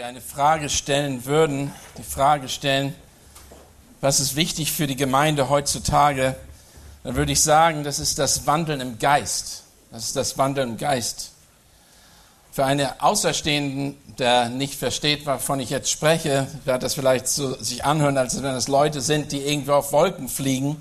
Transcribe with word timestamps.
wir 0.00 0.06
eine 0.06 0.22
Frage 0.22 0.70
stellen 0.70 1.26
würden, 1.26 1.74
die 1.98 2.02
Frage 2.02 2.48
stellen, 2.48 2.94
was 4.00 4.18
ist 4.18 4.34
wichtig 4.34 4.72
für 4.72 4.86
die 4.86 4.96
Gemeinde 4.96 5.50
heutzutage, 5.50 6.36
dann 7.04 7.16
würde 7.16 7.32
ich 7.32 7.42
sagen, 7.42 7.84
das 7.84 7.98
ist 7.98 8.18
das 8.18 8.46
Wandeln 8.46 8.80
im 8.80 8.98
Geist. 8.98 9.64
Das 9.92 10.04
ist 10.04 10.16
das 10.16 10.38
Wandeln 10.38 10.70
im 10.70 10.76
Geist. 10.78 11.32
Für 12.50 12.64
einen 12.64 12.88
Außerstehenden, 12.98 13.94
der 14.16 14.48
nicht 14.48 14.74
versteht, 14.74 15.26
wovon 15.26 15.60
ich 15.60 15.68
jetzt 15.68 15.90
spreche, 15.90 16.46
wird 16.64 16.82
das 16.82 16.94
vielleicht 16.94 17.28
so 17.28 17.62
sich 17.62 17.84
anhören, 17.84 18.16
als 18.16 18.42
wenn 18.42 18.54
es 18.54 18.68
Leute 18.68 19.02
sind, 19.02 19.32
die 19.32 19.42
irgendwo 19.42 19.74
auf 19.74 19.92
Wolken 19.92 20.30
fliegen, 20.30 20.80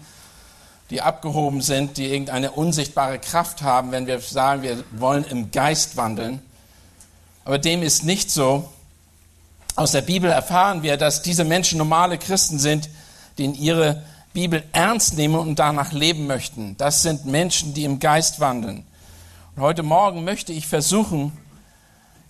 die 0.91 1.01
abgehoben 1.01 1.61
sind, 1.61 1.97
die 1.97 2.05
irgendeine 2.05 2.51
unsichtbare 2.51 3.19
Kraft 3.19 3.63
haben, 3.63 3.91
wenn 3.91 4.07
wir 4.07 4.21
sagen, 4.21 4.61
wir 4.61 4.81
wollen 4.91 5.25
im 5.25 5.51
Geist 5.51 5.97
wandeln. 5.97 6.41
Aber 7.43 7.57
dem 7.57 7.83
ist 7.83 8.05
nicht 8.05 8.31
so. 8.31 8.69
Aus 9.79 9.93
der 9.93 10.01
Bibel 10.01 10.29
erfahren 10.29 10.83
wir, 10.83 10.97
dass 10.97 11.21
diese 11.21 11.45
Menschen 11.45 11.77
normale 11.77 12.17
Christen 12.17 12.59
sind, 12.59 12.89
die 13.37 13.45
in 13.45 13.55
ihre 13.55 14.03
Bibel 14.33 14.61
ernst 14.73 15.15
nehmen 15.15 15.35
und 15.35 15.57
danach 15.57 15.93
leben 15.93 16.27
möchten. 16.27 16.75
Das 16.75 17.01
sind 17.01 17.23
Menschen, 17.23 17.73
die 17.73 17.85
im 17.85 17.99
Geist 17.99 18.41
wandeln. 18.41 18.85
Und 19.55 19.61
heute 19.63 19.81
Morgen 19.81 20.25
möchte 20.25 20.51
ich 20.51 20.67
versuchen, 20.67 21.31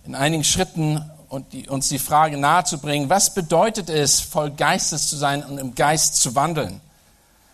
in 0.06 0.14
einigen 0.14 0.44
Schritten 0.44 1.04
uns 1.30 1.90
die 1.90 1.98
Frage 1.98 2.38
nahezubringen, 2.38 3.10
was 3.10 3.34
bedeutet 3.34 3.90
es, 3.90 4.20
voll 4.20 4.52
Geistes 4.52 5.10
zu 5.10 5.16
sein 5.16 5.44
und 5.44 5.58
im 5.58 5.74
Geist 5.74 6.18
zu 6.18 6.36
wandeln? 6.36 6.82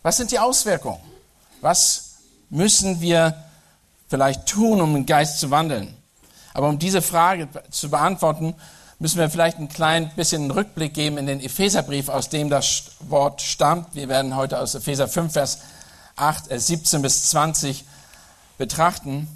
Was 0.02 0.18
sind 0.18 0.30
die 0.30 0.40
Auswirkungen? 0.40 1.00
Was 1.62 2.16
müssen 2.50 3.00
wir 3.00 3.46
vielleicht 4.10 4.46
tun, 4.46 4.82
um 4.82 4.94
im 4.94 5.06
Geist 5.06 5.40
zu 5.40 5.52
wandeln? 5.52 5.96
Aber 6.54 6.68
um 6.68 6.80
diese 6.80 7.02
Frage 7.02 7.48
zu 7.70 7.90
beantworten, 7.90 8.56
müssen 9.00 9.20
wir 9.20 9.30
vielleicht 9.30 9.58
ein 9.58 9.70
klein 9.70 10.12
bisschen 10.16 10.44
einen 10.44 10.52
Rückblick 10.52 10.94
geben 10.94 11.18
in 11.18 11.26
den 11.26 11.42
Epheserbrief, 11.42 12.10
aus 12.10 12.30
dem 12.30 12.50
das 12.50 12.92
Wort 13.00 13.42
stammt. 13.42 13.96
Wir 13.96 14.08
werden 14.08 14.36
heute 14.36 14.60
aus 14.60 14.76
Epheser 14.76 15.08
5, 15.08 15.34
Vers 15.34 15.60
8, 16.16 16.46
17 16.50 17.02
bis 17.02 17.30
20 17.30 17.84
betrachten. 18.58 19.28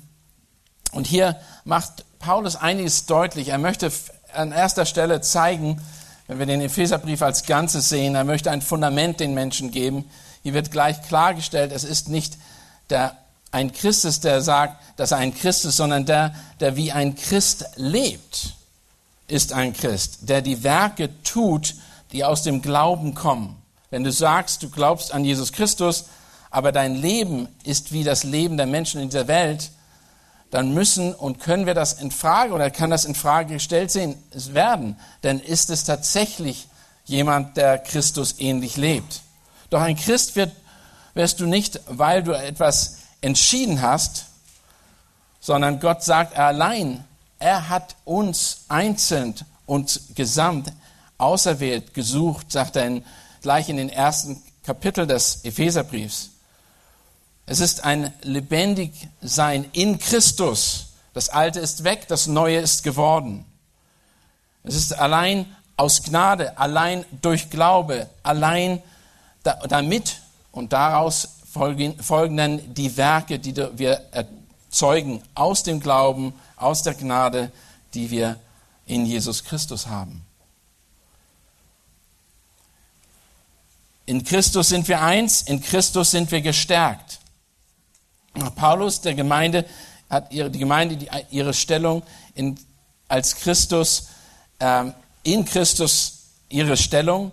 Und 0.92 1.08
hier 1.08 1.36
macht 1.66 2.06
Paulus 2.20 2.56
einiges 2.56 3.06
deutlich. 3.06 3.50
Er 3.50 3.58
möchte 3.58 3.92
an 4.34 4.52
erster 4.52 4.86
Stelle 4.86 5.22
zeigen, 5.22 5.82
wenn 6.28 6.40
wir 6.40 6.46
den 6.46 6.62
Epheserbrief 6.62 7.22
als 7.22 7.44
Ganzes 7.44 7.90
sehen, 7.90 8.14
er 8.14 8.24
möchte 8.24 8.52
ein 8.52 8.62
Fundament 8.62 9.20
den 9.20 9.34
Menschen 9.34 9.72
geben. 9.72 10.10
Hier 10.44 10.54
wird 10.54 10.72
gleich 10.72 11.02
klargestellt, 11.02 11.72
es 11.72 11.84
ist 11.84 12.08
nicht 12.08 12.38
der, 12.92 13.18
ein 13.52 13.74
Christus, 13.74 14.20
der 14.20 14.42
sagt, 14.42 14.80
dass 14.96 15.12
er 15.12 15.18
ein 15.18 15.34
Christ 15.34 15.66
ist, 15.66 15.78
sondern 15.78 16.06
der, 16.06 16.36
der 16.60 16.76
wie 16.76 16.92
ein 16.92 17.16
Christ 17.16 17.66
lebt, 17.76 18.54
ist 19.30 19.54
ein 19.54 19.74
Christ, 19.74 20.20
der 20.22 20.42
die 20.42 20.64
Werke 20.64 21.10
tut, 21.24 21.76
die 22.12 22.24
aus 22.24 22.44
dem 22.44 22.62
Glauben 22.62 23.14
kommen. 23.14 23.56
Wenn 23.90 24.04
du 24.04 24.12
sagst, 24.12 24.64
du 24.64 24.70
glaubst 24.70 25.14
an 25.14 25.26
Jesus 25.26 25.52
Christus, 25.52 26.06
aber 26.52 26.72
dein 26.72 26.96
Leben 26.96 27.48
ist 27.64 27.92
wie 27.92 28.04
das 28.04 28.24
Leben 28.24 28.58
der 28.58 28.66
Menschen 28.66 29.02
in 29.02 29.10
dieser 29.10 29.28
Welt, 29.28 29.72
dann 30.52 30.74
müssen 30.74 31.14
und 31.14 31.40
können 31.40 31.68
wir 31.68 31.76
das 31.76 31.94
in 31.94 32.10
Frage 32.10 32.54
oder 32.54 32.72
kann 32.72 32.90
das 32.90 33.06
in 33.06 33.14
Frage 33.14 33.54
gestellt 33.54 33.94
werden. 34.34 34.96
Denn 35.24 35.40
ist 35.40 35.70
es 35.70 35.84
tatsächlich 35.84 36.68
jemand, 37.06 37.56
der 37.58 37.78
Christus 37.78 38.36
ähnlich 38.40 38.76
lebt? 38.76 39.22
Doch 39.70 39.82
ein 39.82 39.96
Christ 39.96 40.36
wird, 40.36 40.52
wirst 41.14 41.40
du 41.40 41.46
nicht, 41.46 41.80
weil 41.88 42.24
du 42.24 42.32
etwas 42.32 42.98
entschieden 43.22 43.82
hast, 43.82 44.26
sondern 45.40 45.80
Gott 45.80 46.04
sagt 46.04 46.38
allein, 46.38 47.06
er 47.40 47.70
hat 47.70 47.96
uns 48.06 48.66
einzeln 48.68 49.36
und 49.66 50.02
gesamt 50.16 50.72
auserwählt, 51.18 51.94
gesucht, 51.94 52.52
sagt 52.52 52.76
er 52.76 52.86
in, 52.86 53.06
gleich 53.42 53.70
in 53.70 53.78
den 53.78 53.90
ersten 53.90 54.42
Kapitel 54.64 55.08
des 55.08 55.44
Epheserbriefs. 55.44 56.32
Es 57.46 57.60
ist 57.60 57.84
ein 57.84 58.14
lebendig 58.22 58.92
Sein 59.22 59.66
in 59.72 59.98
Christus. 59.98 60.88
Das 61.14 61.30
Alte 61.30 61.60
ist 61.60 61.84
weg, 61.84 62.08
das 62.08 62.28
Neue 62.28 62.60
ist 62.60 62.84
geworden. 62.84 63.46
Es 64.64 64.76
ist 64.76 64.94
allein 64.94 65.46
aus 65.78 66.04
Gnade, 66.04 66.58
allein 66.58 67.06
durch 67.22 67.50
Glaube, 67.50 68.08
allein 68.22 68.84
damit 69.44 70.22
und 70.52 70.74
daraus 70.74 71.30
folgen, 71.52 71.98
folgen 72.04 72.38
dann 72.38 72.74
die 72.74 72.98
Werke, 72.98 73.40
die 73.40 73.56
wir 73.56 74.02
erzeugen 74.12 75.24
aus 75.34 75.64
dem 75.64 75.80
Glauben, 75.80 76.34
aus 76.60 76.84
der 76.84 76.94
Gnade, 76.94 77.52
die 77.94 78.12
wir 78.12 78.40
in 78.86 79.06
Jesus 79.06 79.44
Christus 79.44 79.88
haben. 79.88 80.26
In 84.06 84.24
Christus 84.24 84.70
sind 84.70 84.88
wir 84.88 85.02
eins, 85.02 85.44
in 85.44 85.62
Christus 85.62 86.12
sind 86.12 86.32
wir 86.32 86.42
gestärkt. 86.42 87.20
Paulus, 88.56 89.02
der 89.02 89.14
Gemeinde, 89.14 89.66
hat 90.10 90.32
ihre, 90.32 90.50
die 90.50 90.60
Gemeinde 90.60 90.98
die, 90.98 91.10
ihre 91.30 91.54
Stellung 91.54 92.02
in, 92.34 92.60
als 93.08 93.36
Christus, 93.36 94.10
ähm, 94.60 94.94
in 95.24 95.46
Christus 95.46 96.30
ihre 96.50 96.78
Stellung 96.78 97.32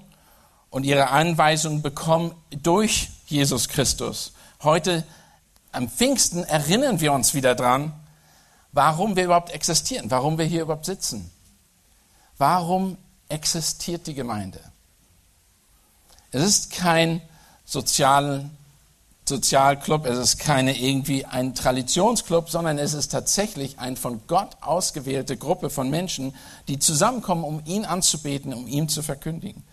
und 0.68 0.84
ihre 0.84 1.08
Anweisungen 1.08 1.80
bekommen 1.80 2.34
durch 2.50 3.08
Jesus 3.26 3.68
Christus. 3.68 4.32
Heute 4.62 5.04
am 5.72 5.88
Pfingsten 5.88 6.44
erinnern 6.44 7.00
wir 7.00 7.12
uns 7.12 7.32
wieder 7.32 7.54
dran, 7.54 7.94
warum 8.76 9.16
wir 9.16 9.24
überhaupt 9.24 9.50
existieren, 9.50 10.10
warum 10.10 10.36
wir 10.36 10.44
hier 10.44 10.62
überhaupt 10.62 10.84
sitzen. 10.84 11.30
Warum 12.36 12.98
existiert 13.30 14.06
die 14.06 14.12
Gemeinde? 14.12 14.60
Es 16.30 16.42
ist 16.42 16.72
kein 16.72 17.22
sozialen 17.64 18.50
Sozialclub, 19.26 20.04
es 20.04 20.18
ist 20.18 20.38
keine 20.38 20.78
irgendwie 20.78 21.24
ein 21.24 21.54
Traditionsclub, 21.54 22.50
sondern 22.50 22.78
es 22.78 22.92
ist 22.92 23.08
tatsächlich 23.08 23.78
eine 23.78 23.96
von 23.96 24.20
Gott 24.26 24.50
ausgewählte 24.60 25.38
Gruppe 25.38 25.70
von 25.70 25.88
Menschen, 25.88 26.34
die 26.68 26.78
zusammenkommen, 26.78 27.44
um 27.44 27.62
ihn 27.64 27.86
anzubeten, 27.86 28.52
um 28.52 28.68
ihn 28.68 28.88
zu 28.90 29.02
verkündigen. 29.02 29.64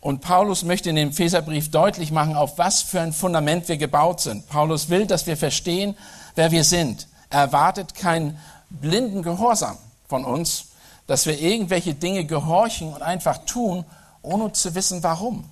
Und 0.00 0.22
Paulus 0.22 0.64
möchte 0.64 0.88
in 0.90 0.96
dem 0.96 1.10
Epheserbrief 1.10 1.70
deutlich 1.70 2.10
machen, 2.10 2.34
auf 2.34 2.56
was 2.56 2.80
für 2.80 3.00
ein 3.00 3.12
Fundament 3.12 3.68
wir 3.68 3.76
gebaut 3.76 4.20
sind. 4.20 4.48
Paulus 4.48 4.88
will, 4.88 5.06
dass 5.06 5.26
wir 5.26 5.36
verstehen, 5.36 5.96
wer 6.34 6.50
wir 6.50 6.64
sind. 6.64 7.06
Er 7.28 7.40
erwartet 7.40 7.94
keinen 7.94 8.38
blinden 8.70 9.22
Gehorsam 9.22 9.76
von 10.08 10.24
uns, 10.24 10.66
dass 11.06 11.26
wir 11.26 11.38
irgendwelche 11.38 11.94
Dinge 11.94 12.24
gehorchen 12.24 12.92
und 12.92 13.02
einfach 13.02 13.44
tun, 13.44 13.84
ohne 14.22 14.52
zu 14.52 14.74
wissen, 14.74 15.02
warum. 15.02 15.44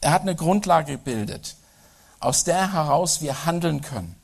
Er 0.00 0.12
hat 0.12 0.22
eine 0.22 0.34
Grundlage 0.34 0.92
gebildet, 0.92 1.56
aus 2.20 2.44
der 2.44 2.72
heraus 2.72 3.20
wir 3.20 3.44
handeln 3.44 3.82
können. 3.82 4.16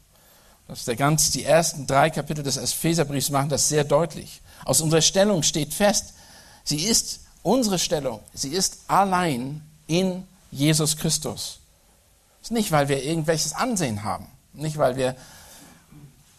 Das 0.68 0.84
der 0.84 0.96
ganz, 0.96 1.30
die 1.30 1.44
ersten 1.44 1.86
drei 1.86 2.10
Kapitel 2.10 2.42
des 2.42 2.56
Epheserbriefs 2.56 3.30
machen 3.30 3.48
das 3.48 3.68
sehr 3.68 3.84
deutlich. 3.84 4.42
Aus 4.64 4.80
unserer 4.80 5.00
Stellung 5.00 5.42
steht 5.42 5.72
fest, 5.72 6.14
sie 6.64 6.84
ist 6.84 7.20
unsere 7.42 7.78
Stellung, 7.78 8.20
sie 8.34 8.50
ist 8.50 8.80
allein 8.88 9.62
in 9.86 10.26
Jesus 10.50 10.96
Christus. 10.96 11.60
Das 12.40 12.48
ist 12.48 12.52
nicht, 12.52 12.72
weil 12.72 12.88
wir 12.88 13.02
irgendwelches 13.02 13.52
Ansehen 13.52 14.04
haben, 14.04 14.26
nicht, 14.52 14.78
weil 14.78 14.96
wir 14.96 15.16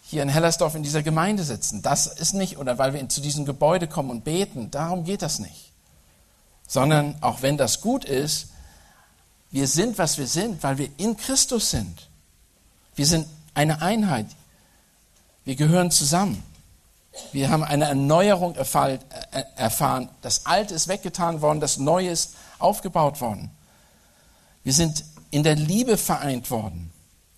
hier 0.10 0.24
in 0.24 0.30
Hellersdorf 0.30 0.74
in 0.74 0.82
dieser 0.82 1.04
Gemeinde 1.04 1.44
sitzen. 1.44 1.84
Das 1.84 2.08
ist 2.08 2.34
nicht, 2.34 2.58
oder 2.58 2.80
weil 2.80 2.94
wir 2.94 3.10
zu 3.10 3.22
diesem 3.22 3.46
Gebäude 3.46 3.88
kommen 3.88 4.10
und 4.10 4.24
beten. 4.24 4.72
Darum 4.72 5.04
geht 5.04 5.22
das 5.22 5.38
nicht. 5.38 5.72
Sondern 6.68 7.16
auch 7.22 7.44
wenn 7.44 7.58
das 7.58 7.80
gut 7.80 8.06
ist, 8.06 8.48
wir 9.52 9.68
sind, 9.68 10.00
was 10.00 10.18
wir 10.18 10.26
sind, 10.26 10.64
weil 10.64 10.80
wir 10.80 10.90
in 10.98 11.16
Christus 11.16 11.70
sind. 11.70 12.10
Wir 12.96 13.06
sind 13.06 13.28
eine 13.54 13.82
Einheit. 13.82 14.28
Wir 15.46 15.56
gehören 15.56 15.92
zusammen. 15.92 16.44
Wir 17.32 17.50
haben 17.50 17.64
eine 17.64 17.86
Erneuerung 17.86 18.56
äh, 18.56 18.98
erfahren. 19.56 20.10
Das 20.22 20.46
Alte 20.46 20.74
ist 20.74 20.88
weggetan 20.88 21.42
worden, 21.42 21.60
das 21.60 21.78
Neue 21.78 22.10
ist 22.10 22.36
aufgebaut 22.58 23.22
worden. 23.22 23.52
Wir 24.64 24.74
sind 24.74 25.04
in 25.32 25.44
der 25.44 25.56
Liebe 25.56 25.98
vereint 25.98 26.52
worden 26.52 26.92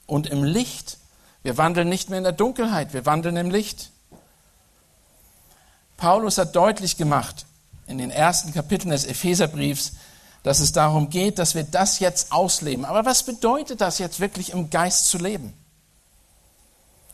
und 0.07 0.27
im 0.27 0.43
Licht. 0.43 0.97
Wir 1.43 1.57
wandeln 1.57 1.89
nicht 1.89 2.09
mehr 2.09 2.17
in 2.17 2.23
der 2.23 2.33
Dunkelheit, 2.33 2.93
wir 2.93 3.05
wandeln 3.05 3.37
im 3.37 3.49
Licht. 3.49 3.91
Paulus 5.97 6.37
hat 6.37 6.55
deutlich 6.55 6.97
gemacht 6.97 7.45
in 7.87 7.97
den 7.97 8.11
ersten 8.11 8.53
Kapiteln 8.53 8.91
des 8.91 9.05
Epheserbriefs, 9.05 9.93
dass 10.43 10.59
es 10.59 10.71
darum 10.71 11.09
geht, 11.09 11.37
dass 11.37 11.53
wir 11.53 11.63
das 11.63 11.99
jetzt 11.99 12.31
ausleben. 12.31 12.85
Aber 12.85 13.05
was 13.05 13.23
bedeutet 13.23 13.81
das 13.81 13.99
jetzt 13.99 14.19
wirklich 14.19 14.51
im 14.51 14.69
Geist 14.69 15.07
zu 15.07 15.17
leben? 15.17 15.53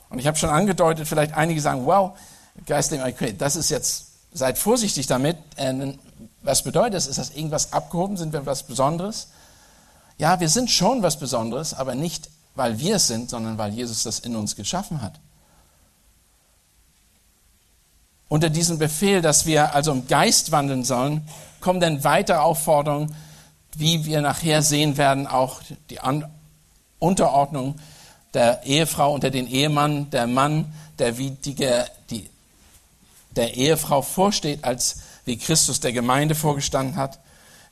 Und 0.10 0.20
ich 0.20 0.28
habe 0.28 0.38
schon 0.38 0.50
angedeutet, 0.50 1.08
vielleicht 1.08 1.34
einige 1.34 1.60
sagen, 1.60 1.86
wow, 1.86 2.18
Geistleben, 2.66 3.06
okay, 3.06 3.36
das 3.38 3.56
ist 3.56 3.70
jetzt, 3.70 4.08
seid 4.34 4.58
vorsichtig 4.58 5.08
damit. 5.08 5.38
Ähm, 5.58 6.00
was 6.42 6.64
bedeutet 6.64 6.96
das? 6.96 7.08
Ist 7.08 7.20
das 7.20 7.32
irgendwas 7.32 7.74
abgehoben? 7.74 8.18
Sind 8.18 8.34
wir 8.34 8.46
was 8.46 8.64
Besonderes? 8.64 9.28
Ja, 10.18 10.40
wir 10.40 10.50
sind 10.50 10.72
schon 10.72 11.04
was 11.04 11.20
Besonderes, 11.20 11.74
aber 11.74 11.96
nicht, 11.96 12.30
weil 12.56 12.80
wir 12.80 12.96
es 12.96 13.08
sind, 13.08 13.30
sondern 13.30 13.58
weil 13.58 13.74
Jesus 13.74 14.04
das 14.04 14.20
in 14.20 14.36
uns 14.36 14.56
geschaffen 14.56 15.02
hat. 15.02 15.20
unter 18.30 18.50
diesem 18.50 18.78
Befehl, 18.78 19.22
dass 19.22 19.46
wir 19.46 19.74
also 19.74 19.92
im 19.92 20.08
Geist 20.08 20.52
wandeln 20.52 20.84
sollen, 20.84 21.28
kommen 21.62 21.80
dann 21.80 22.04
weitere 22.04 22.38
Aufforderungen, 22.38 23.16
wie 23.76 24.06
wir 24.06 24.22
nachher 24.22 24.62
sehen 24.62 24.98
werden, 24.98 25.28
auch 25.28 25.62
die 25.90 26.00
Unterordnung 27.00 27.76
der 28.34 28.64
Ehefrau 28.64 29.14
unter 29.14 29.30
den 29.30 29.48
Ehemann, 29.48 30.10
der 30.10 30.28
Mann, 30.28 30.74
der 31.00 31.18
wie 31.18 31.32
die, 31.32 31.56
die, 32.10 32.30
der 33.38 33.56
Ehefrau 33.56 34.02
vorsteht, 34.02 34.64
als 34.64 34.98
wie 35.26 35.38
Christus 35.38 35.80
der 35.80 35.94
Gemeinde 35.94 36.36
vorgestanden 36.36 36.96
hat. 36.96 37.20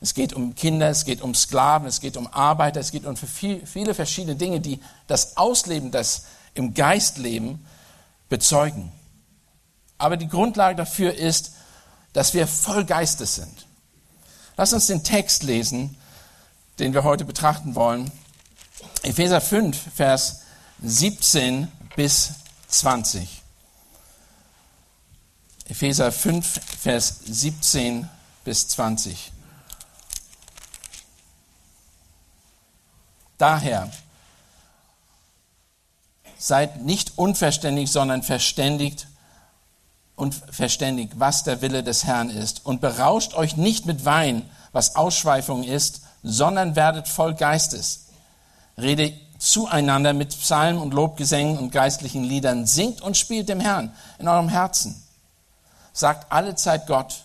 Es 0.00 0.14
geht 0.14 0.32
um 0.32 0.54
Kinder, 0.54 0.88
es 0.88 1.04
geht 1.04 1.22
um 1.22 1.34
Sklaven, 1.34 1.88
es 1.88 2.00
geht 2.00 2.16
um 2.16 2.26
Arbeiter, 2.26 2.80
es 2.80 2.92
geht 2.92 3.06
um 3.06 3.16
viel, 3.16 3.66
viele 3.66 3.94
verschiedene 3.94 4.36
Dinge, 4.36 4.60
die 4.60 4.80
das 5.06 5.36
Ausleben, 5.36 5.90
das 5.90 6.24
im 6.54 6.74
Geist 6.74 7.18
leben, 7.18 7.66
bezeugen. 8.28 8.92
Aber 9.98 10.16
die 10.16 10.28
Grundlage 10.28 10.76
dafür 10.76 11.14
ist, 11.14 11.52
dass 12.12 12.34
wir 12.34 12.46
voll 12.46 12.84
Geistes 12.84 13.36
sind. 13.36 13.66
Lass 14.56 14.72
uns 14.72 14.86
den 14.86 15.02
Text 15.02 15.42
lesen, 15.42 15.96
den 16.78 16.94
wir 16.94 17.04
heute 17.04 17.24
betrachten 17.24 17.74
wollen. 17.74 18.10
Epheser 19.02 19.40
5, 19.40 19.94
Vers 19.94 20.40
17 20.82 21.68
bis 21.94 22.30
20. 22.68 23.35
Epheser 25.68 26.12
5, 26.12 26.60
Vers 26.80 27.20
17 27.26 28.08
bis 28.44 28.68
20. 28.68 29.32
Daher 33.38 33.90
seid 36.38 36.82
nicht 36.84 37.18
unverständig, 37.18 37.90
sondern 37.90 38.22
verständigt 38.22 39.08
und 40.14 40.34
verständigt, 40.34 41.14
was 41.16 41.42
der 41.42 41.60
Wille 41.62 41.82
des 41.82 42.04
Herrn 42.04 42.30
ist. 42.30 42.64
Und 42.64 42.80
berauscht 42.80 43.34
euch 43.34 43.56
nicht 43.56 43.86
mit 43.86 44.04
Wein, 44.04 44.48
was 44.72 44.94
Ausschweifung 44.94 45.64
ist, 45.64 46.02
sondern 46.22 46.76
werdet 46.76 47.08
voll 47.08 47.34
Geistes. 47.34 48.06
Rede 48.78 49.12
zueinander 49.38 50.12
mit 50.12 50.30
Psalmen 50.30 50.80
und 50.80 50.94
Lobgesängen 50.94 51.58
und 51.58 51.70
geistlichen 51.70 52.24
Liedern. 52.24 52.66
Singt 52.66 53.00
und 53.00 53.16
spielt 53.16 53.48
dem 53.48 53.60
Herrn 53.60 53.92
in 54.18 54.28
eurem 54.28 54.48
Herzen. 54.48 55.02
Sagt 55.96 56.30
alle 56.30 56.54
Zeit 56.56 56.86
Gott, 56.86 57.24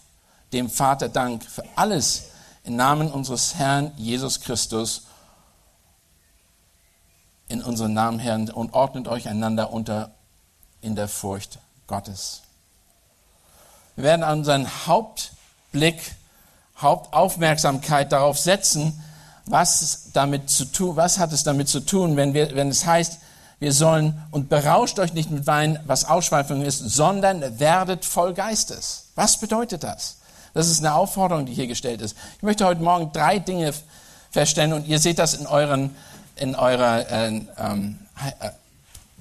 dem 0.53 0.69
Vater 0.69 1.09
Dank 1.09 1.43
für 1.43 1.65
alles 1.75 2.29
im 2.63 2.77
Namen 2.77 3.11
unseres 3.11 3.55
Herrn 3.55 3.91
Jesus 3.97 4.39
Christus 4.39 5.07
in 7.49 7.61
unseren 7.61 7.91
Namen, 7.91 8.17
Herrn, 8.17 8.49
und 8.49 8.73
ordnet 8.73 9.09
euch 9.09 9.27
einander 9.27 9.73
unter 9.73 10.11
in 10.79 10.95
der 10.95 11.09
Furcht 11.09 11.59
Gottes. 11.85 12.43
Wir 13.97 14.05
werden 14.05 14.23
unseren 14.23 14.65
Hauptblick, 14.87 16.15
Hauptaufmerksamkeit 16.77 18.13
darauf 18.13 18.39
setzen, 18.39 19.03
was 19.47 20.11
damit 20.13 20.49
zu 20.49 20.63
tun, 20.63 20.95
was 20.95 21.19
hat 21.19 21.33
es 21.33 21.43
damit 21.43 21.67
zu 21.67 21.81
tun, 21.81 22.15
wenn 22.15 22.33
wir, 22.33 22.55
wenn 22.55 22.69
es 22.69 22.85
heißt, 22.85 23.19
wir 23.61 23.73
sollen, 23.73 24.19
und 24.31 24.49
berauscht 24.49 24.97
euch 24.97 25.13
nicht 25.13 25.29
mit 25.29 25.45
Wein, 25.45 25.79
was 25.85 26.05
Ausschweifung 26.05 26.63
ist, 26.63 26.79
sondern 26.79 27.59
werdet 27.59 28.05
voll 28.05 28.33
Geistes. 28.33 29.09
Was 29.13 29.37
bedeutet 29.37 29.83
das? 29.83 30.17
Das 30.55 30.67
ist 30.67 30.79
eine 30.79 30.95
Aufforderung, 30.95 31.45
die 31.45 31.53
hier 31.53 31.67
gestellt 31.67 32.01
ist. 32.01 32.17
Ich 32.37 32.41
möchte 32.41 32.65
heute 32.65 32.81
Morgen 32.81 33.11
drei 33.13 33.37
Dinge 33.37 33.71
feststellen 34.31 34.73
und 34.73 34.87
ihr 34.87 34.97
seht 34.97 35.19
das 35.19 35.35
in 35.35 35.45
euren, 35.45 35.95
in 36.37 36.55
eurer, 36.55 37.07
äh, 37.11 37.41
ähm, 37.59 37.99
äh, 38.39 38.49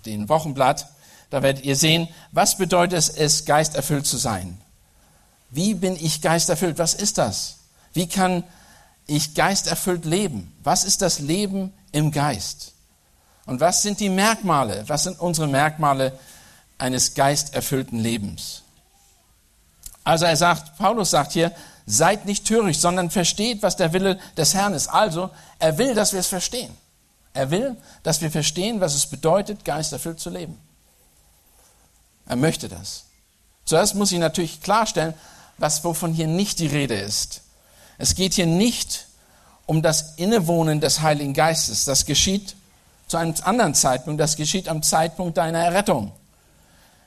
den 0.06 0.30
Wochenblatt. 0.30 0.86
Da 1.28 1.42
werdet 1.42 1.66
ihr 1.66 1.76
sehen, 1.76 2.08
was 2.32 2.56
bedeutet 2.56 2.98
es, 2.98 3.10
es 3.10 3.44
geisterfüllt 3.44 4.06
zu 4.06 4.16
sein. 4.16 4.58
Wie 5.50 5.74
bin 5.74 5.96
ich 5.96 6.22
geisterfüllt? 6.22 6.78
Was 6.78 6.94
ist 6.94 7.18
das? 7.18 7.56
Wie 7.92 8.08
kann 8.08 8.42
ich 9.06 9.34
geisterfüllt 9.34 10.06
leben? 10.06 10.50
Was 10.64 10.84
ist 10.84 11.02
das 11.02 11.18
Leben 11.18 11.74
im 11.92 12.10
Geist? 12.10 12.72
Und 13.50 13.58
was 13.58 13.82
sind 13.82 13.98
die 13.98 14.10
Merkmale? 14.10 14.84
Was 14.86 15.02
sind 15.02 15.18
unsere 15.18 15.48
Merkmale 15.48 16.16
eines 16.78 17.14
geisterfüllten 17.14 17.98
Lebens? 17.98 18.62
Also 20.04 20.24
er 20.24 20.36
sagt, 20.36 20.78
Paulus 20.78 21.10
sagt 21.10 21.32
hier, 21.32 21.50
seid 21.84 22.26
nicht 22.26 22.46
töricht, 22.46 22.80
sondern 22.80 23.10
versteht, 23.10 23.60
was 23.64 23.74
der 23.74 23.92
Wille 23.92 24.20
des 24.36 24.54
Herrn 24.54 24.72
ist. 24.72 24.86
Also, 24.86 25.30
er 25.58 25.78
will, 25.78 25.96
dass 25.96 26.12
wir 26.12 26.20
es 26.20 26.28
verstehen. 26.28 26.72
Er 27.34 27.50
will, 27.50 27.76
dass 28.04 28.20
wir 28.20 28.30
verstehen, 28.30 28.80
was 28.80 28.94
es 28.94 29.06
bedeutet, 29.06 29.64
geisterfüllt 29.64 30.20
zu 30.20 30.30
leben. 30.30 30.56
Er 32.26 32.36
möchte 32.36 32.68
das. 32.68 33.06
Zuerst 33.64 33.96
muss 33.96 34.12
ich 34.12 34.20
natürlich 34.20 34.62
klarstellen, 34.62 35.14
was, 35.58 35.82
wovon 35.82 36.14
hier 36.14 36.28
nicht 36.28 36.60
die 36.60 36.68
Rede 36.68 36.94
ist. 36.94 37.40
Es 37.98 38.14
geht 38.14 38.34
hier 38.34 38.46
nicht 38.46 39.08
um 39.66 39.82
das 39.82 40.14
Innewohnen 40.18 40.80
des 40.80 41.00
Heiligen 41.00 41.34
Geistes. 41.34 41.84
Das 41.84 42.06
geschieht 42.06 42.54
zu 43.10 43.16
einem 43.16 43.34
anderen 43.42 43.74
Zeitpunkt. 43.74 44.20
Das 44.20 44.36
geschieht 44.36 44.68
am 44.68 44.82
Zeitpunkt 44.82 45.36
deiner 45.36 45.58
Errettung. 45.58 46.12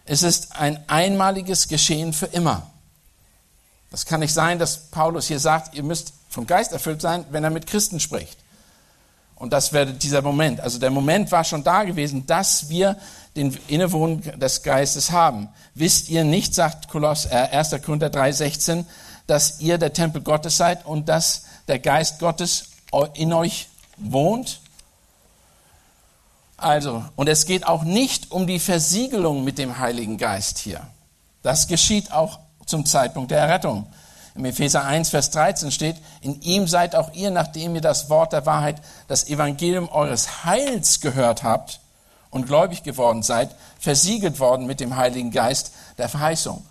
Es 0.06 0.22
ist 0.22 0.58
ein 0.58 0.84
einmaliges 0.88 1.70
Geschehen 1.70 2.12
für 2.12 2.26
immer. 2.26 2.70
Das 3.90 4.06
kann 4.06 4.20
nicht 4.20 4.34
sein, 4.34 4.60
dass 4.60 4.90
Paulus 4.92 5.28
hier 5.28 5.40
sagt, 5.40 5.76
ihr 5.76 5.84
müsst 5.84 6.14
vom 6.30 6.46
Geist 6.46 6.74
erfüllt 6.74 7.02
sein, 7.02 7.24
wenn 7.30 7.44
er 7.44 7.52
mit 7.52 7.68
Christen 7.68 8.02
spricht. 8.02 8.38
Und 9.36 9.54
das 9.54 9.72
wäre 9.72 9.94
dieser 9.94 10.22
Moment. 10.22 10.60
Also 10.60 10.78
der 10.78 10.90
Moment 10.90 11.32
war 11.32 11.46
schon 11.46 11.64
da 11.64 11.84
gewesen, 11.84 12.26
dass 12.26 12.70
wir 12.70 12.98
den 13.38 13.58
Innewohnen 13.68 14.40
des 14.40 14.62
Geistes 14.62 15.12
haben. 15.12 15.48
Wisst 15.74 16.10
ihr 16.10 16.26
nicht, 16.26 16.54
sagt 16.54 16.90
Koloss, 16.90 17.26
äh, 17.26 17.48
1. 17.52 17.82
Korinther 17.82 18.10
3,16, 18.10 18.86
dass 19.26 19.62
ihr 19.62 19.78
der 19.78 19.94
Tempel 19.94 20.22
Gottes 20.22 20.58
seid 20.58 20.86
und 20.86 21.08
dass 21.08 21.44
der 21.70 21.80
Geist 21.80 22.20
Gottes 22.20 22.66
in 23.14 23.32
euch 23.32 23.70
wohnt? 23.98 24.60
Also, 26.63 27.04
und 27.18 27.27
es 27.27 27.45
geht 27.45 27.68
auch 27.68 27.83
nicht 27.83 28.31
um 28.31 28.48
die 28.48 28.60
Versiegelung 28.60 29.44
mit 29.44 29.57
dem 29.57 29.80
Heiligen 29.80 30.18
Geist 30.18 30.57
hier. 30.60 30.80
Das 31.42 31.68
geschieht 31.68 32.13
auch 32.13 32.39
zum 32.65 32.86
Zeitpunkt 32.86 33.31
der 33.31 33.39
Errettung. 33.39 33.86
Im 34.33 34.45
Epheser 34.45 34.86
1, 34.86 35.10
Vers 35.10 35.30
13 35.31 35.71
steht, 35.71 35.98
in 36.21 36.42
ihm 36.42 36.65
seid 36.68 36.95
auch 36.95 37.12
ihr, 37.13 37.31
nachdem 37.31 37.75
ihr 37.75 37.81
das 37.81 38.10
Wort 38.10 38.31
der 38.31 38.45
Wahrheit, 38.45 38.81
das 39.10 39.27
Evangelium 39.27 39.89
eures 39.89 40.45
Heils 40.45 41.01
gehört 41.01 41.44
habt 41.44 41.81
und 42.30 42.48
gläubig 42.48 42.81
geworden 42.83 43.24
seid, 43.24 43.54
versiegelt 43.77 44.39
worden 44.39 44.66
mit 44.66 44.80
dem 44.80 44.95
Heiligen 44.95 45.31
Geist 45.31 45.74
der 45.98 46.07
Verheißung. 46.07 46.66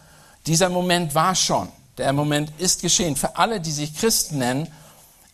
Dieser 0.47 0.71
Moment 0.71 1.15
war 1.15 1.35
schon. 1.35 1.69
Der 1.99 2.15
Moment 2.15 2.51
ist 2.57 2.81
geschehen. 2.81 3.15
Für 3.15 3.37
alle, 3.37 3.61
die 3.61 3.71
sich 3.71 3.95
Christen 3.95 4.39
nennen, 4.39 4.69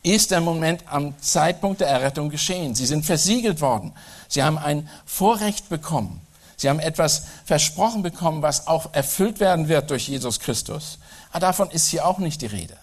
ist 0.03 0.31
der 0.31 0.41
Moment 0.41 0.85
am 0.87 1.15
Zeitpunkt 1.21 1.81
der 1.81 1.89
Errettung 1.89 2.29
geschehen. 2.31 2.75
Sie 2.75 2.87
sind 2.87 3.05
versiegelt 3.05 3.61
worden. 3.61 3.93
Sie 4.29 4.43
haben 4.43 4.59
ein 4.59 4.89
Vorrecht 5.07 5.69
bekommen. 5.69 6.21
Sie 6.57 6.69
haben 6.69 6.81
etwas 6.81 7.23
versprochen 7.45 8.03
bekommen, 8.03 8.43
was 8.43 8.67
auch 8.67 8.93
erfüllt 8.93 9.41
werden 9.41 9.69
wird 9.69 9.91
durch 9.91 10.09
Jesus 10.09 10.41
Christus. 10.41 10.99
Aber 11.31 11.41
davon 11.41 11.71
ist 11.71 11.89
hier 11.89 12.07
auch 12.07 12.19
nicht 12.19 12.43
die 12.43 12.47
Rede. 12.47 12.77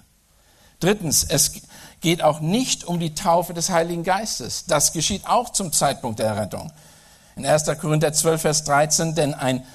Drittens, 0.79 1.23
es 1.23 1.61
geht 2.01 2.21
auch 2.21 2.39
nicht 2.39 2.85
um 2.85 2.99
die 2.99 3.15
Taufe 3.15 3.53
des 3.53 3.69
Heiligen 3.69 4.03
Geistes. 4.03 4.65
Das 4.65 4.93
geschieht 4.93 5.27
auch 5.27 5.49
zum 5.49 5.71
Zeitpunkt 5.71 6.19
der 6.19 6.27
Errettung. 6.27 6.71
In 7.35 7.45
1. 7.45 7.65
Korinther 7.79 8.13
12, 8.13 8.41
Vers 8.41 8.63
13, 8.63 9.15
denn, 9.15 9.33
ein, 9.33 9.65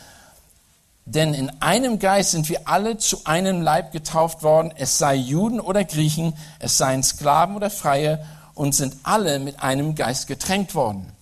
denn 1.04 1.34
in 1.34 1.50
einem 1.60 1.98
Geist 1.98 2.30
sind 2.30 2.48
wir 2.48 2.68
alle 2.68 2.96
zu 2.96 3.24
einem 3.24 3.60
Leib 3.60 3.92
getauft 3.92 4.42
worden, 4.42 4.72
es 4.76 4.96
sei 4.96 5.14
Juden 5.14 5.60
oder 5.60 5.84
Griechen, 5.84 6.34
es 6.58 6.78
seien 6.78 7.02
Sklaven 7.02 7.56
oder 7.56 7.70
Freie, 7.70 8.24
und 8.54 8.74
sind 8.74 8.96
alle 9.02 9.38
mit 9.38 9.62
einem 9.62 9.94
Geist 9.94 10.26
getränkt 10.26 10.74
worden. 10.74 11.12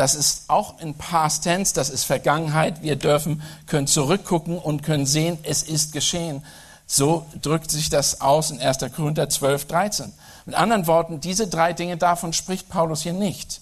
Das 0.00 0.14
ist 0.14 0.44
auch 0.48 0.80
in 0.80 0.94
Past 0.94 1.42
Tense, 1.42 1.74
das 1.74 1.90
ist 1.90 2.04
Vergangenheit. 2.04 2.82
Wir 2.82 2.96
dürfen, 2.96 3.42
können 3.66 3.86
zurückgucken 3.86 4.56
und 4.56 4.82
können 4.82 5.04
sehen, 5.04 5.36
es 5.42 5.62
ist 5.62 5.92
geschehen. 5.92 6.42
So 6.86 7.26
drückt 7.42 7.70
sich 7.70 7.90
das 7.90 8.22
aus 8.22 8.50
in 8.50 8.62
1. 8.62 8.78
Korinther 8.96 9.28
12, 9.28 9.66
13. 9.66 10.10
Mit 10.46 10.54
anderen 10.54 10.86
Worten, 10.86 11.20
diese 11.20 11.48
drei 11.48 11.74
Dinge, 11.74 11.98
davon 11.98 12.32
spricht 12.32 12.70
Paulus 12.70 13.02
hier 13.02 13.12
nicht. 13.12 13.60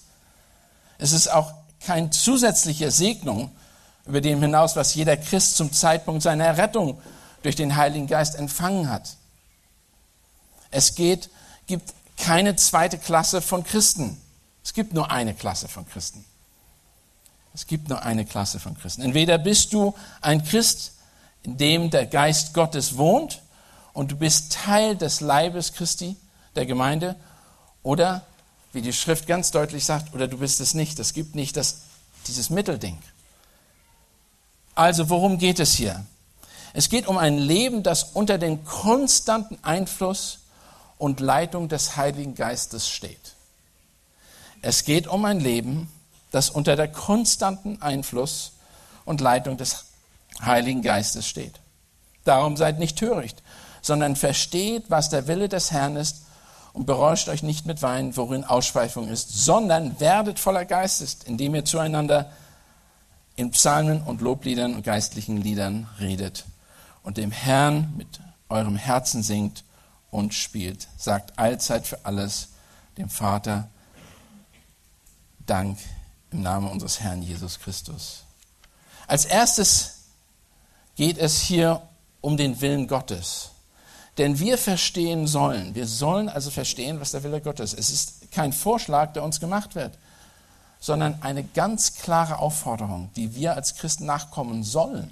Es 0.97 1.11
ist 1.11 1.29
auch 1.29 1.51
keine 1.85 2.09
zusätzliche 2.09 2.89
Segnung 2.89 3.51
über 4.05 4.21
dem 4.21 4.41
hinaus, 4.41 4.77
was 4.77 4.95
jeder 4.95 5.17
Christ 5.17 5.57
zum 5.57 5.73
Zeitpunkt 5.73 6.23
seiner 6.23 6.45
Errettung 6.45 7.01
durch 7.43 7.57
den 7.57 7.75
Heiligen 7.75 8.07
Geist 8.07 8.35
empfangen 8.39 8.89
hat. 8.89 9.17
Es 10.71 10.95
geht, 10.95 11.29
gibt 11.67 11.93
keine 12.15 12.55
zweite 12.55 12.97
Klasse 12.97 13.41
von 13.41 13.65
Christen. 13.65 14.21
Es 14.63 14.73
gibt 14.73 14.93
nur 14.93 15.11
eine 15.11 15.33
Klasse 15.33 15.67
von 15.67 15.85
Christen. 15.85 16.23
Es 17.53 17.67
gibt 17.67 17.89
nur 17.89 18.03
eine 18.03 18.25
Klasse 18.25 18.59
von 18.59 18.77
Christen. 18.77 19.01
Entweder 19.01 19.37
bist 19.37 19.73
du 19.73 19.95
ein 20.21 20.43
Christ, 20.43 20.93
in 21.43 21.57
dem 21.57 21.89
der 21.89 22.05
Geist 22.05 22.53
Gottes 22.53 22.97
wohnt 22.97 23.41
und 23.93 24.11
du 24.11 24.15
bist 24.15 24.53
Teil 24.53 24.95
des 24.95 25.21
Leibes 25.21 25.73
Christi, 25.73 26.15
der 26.55 26.65
Gemeinde, 26.65 27.15
oder, 27.83 28.25
wie 28.71 28.81
die 28.81 28.93
Schrift 28.93 29.25
ganz 29.25 29.51
deutlich 29.51 29.85
sagt, 29.85 30.13
oder 30.13 30.27
du 30.27 30.37
bist 30.37 30.59
es 30.59 30.73
nicht. 30.73 30.99
Es 30.99 31.13
gibt 31.13 31.35
nicht 31.35 31.57
das, 31.57 31.81
dieses 32.27 32.49
Mittelding. 32.49 32.97
Also 34.75 35.09
worum 35.09 35.37
geht 35.37 35.59
es 35.59 35.73
hier? 35.73 36.05
Es 36.73 36.89
geht 36.89 37.07
um 37.07 37.17
ein 37.17 37.37
Leben, 37.37 37.83
das 37.83 38.03
unter 38.13 38.37
dem 38.37 38.63
konstanten 38.63 39.57
Einfluss 39.63 40.39
und 40.97 41.19
Leitung 41.19 41.67
des 41.67 41.97
Heiligen 41.97 42.35
Geistes 42.35 42.89
steht. 42.89 43.35
Es 44.61 44.83
geht 44.83 45.07
um 45.07 45.25
ein 45.25 45.39
Leben, 45.39 45.89
das 46.31 46.49
unter 46.49 46.75
der 46.75 46.87
konstanten 46.87 47.81
Einfluss 47.81 48.53
und 49.05 49.21
Leitung 49.21 49.57
des 49.57 49.85
Heiligen 50.41 50.81
Geistes 50.81 51.27
steht. 51.27 51.59
Darum 52.23 52.57
seid 52.57 52.79
nicht 52.79 52.97
töricht, 52.97 53.41
sondern 53.81 54.15
versteht, 54.15 54.85
was 54.89 55.09
der 55.09 55.27
Wille 55.27 55.49
des 55.49 55.71
Herrn 55.71 55.95
ist 55.95 56.23
und 56.73 56.85
berauscht 56.85 57.29
euch 57.29 57.43
nicht 57.43 57.65
mit 57.65 57.81
Wein, 57.81 58.15
worin 58.15 58.43
Ausschweifung 58.43 59.07
ist, 59.07 59.29
sondern 59.43 59.99
werdet 59.99 60.39
voller 60.39 60.65
Geistes, 60.65 61.17
indem 61.25 61.55
ihr 61.55 61.65
zueinander 61.65 62.31
in 63.35 63.51
Psalmen 63.51 64.01
und 64.01 64.21
Lobliedern 64.21 64.75
und 64.75 64.83
geistlichen 64.83 65.41
Liedern 65.41 65.87
redet 65.99 66.45
und 67.03 67.17
dem 67.17 67.31
Herrn 67.31 67.93
mit 67.97 68.19
eurem 68.49 68.75
Herzen 68.75 69.23
singt 69.23 69.63
und 70.11 70.33
spielt. 70.33 70.87
Sagt 70.97 71.39
allzeit 71.39 71.87
für 71.87 72.05
alles 72.05 72.49
dem 72.97 73.09
Vater 73.09 73.69
Dank 75.45 75.77
im 76.31 76.41
Namen 76.41 76.67
unseres 76.67 76.99
Herrn 76.99 77.21
Jesus 77.21 77.59
Christus. 77.59 78.23
Als 79.07 79.25
erstes 79.25 79.95
geht 80.95 81.17
es 81.17 81.39
hier 81.41 81.81
um 82.21 82.37
den 82.37 82.59
Willen 82.61 82.87
Gottes. 82.87 83.51
Denn 84.17 84.37
wir 84.37 84.57
verstehen 84.57 85.27
sollen, 85.27 85.73
wir 85.75 85.87
sollen 85.87 86.27
also 86.27 86.51
verstehen, 86.51 86.99
was 86.99 87.11
der 87.11 87.23
Wille 87.23 87.39
Gottes 87.39 87.73
ist. 87.73 87.79
Es 87.79 87.93
ist 87.93 88.31
kein 88.31 88.51
Vorschlag, 88.51 89.13
der 89.13 89.23
uns 89.23 89.39
gemacht 89.39 89.75
wird, 89.75 89.97
sondern 90.81 91.17
eine 91.21 91.43
ganz 91.43 91.95
klare 91.95 92.39
Aufforderung, 92.39 93.09
die 93.15 93.33
wir 93.35 93.55
als 93.55 93.75
Christen 93.75 94.05
nachkommen 94.05 94.63
sollen. 94.63 95.09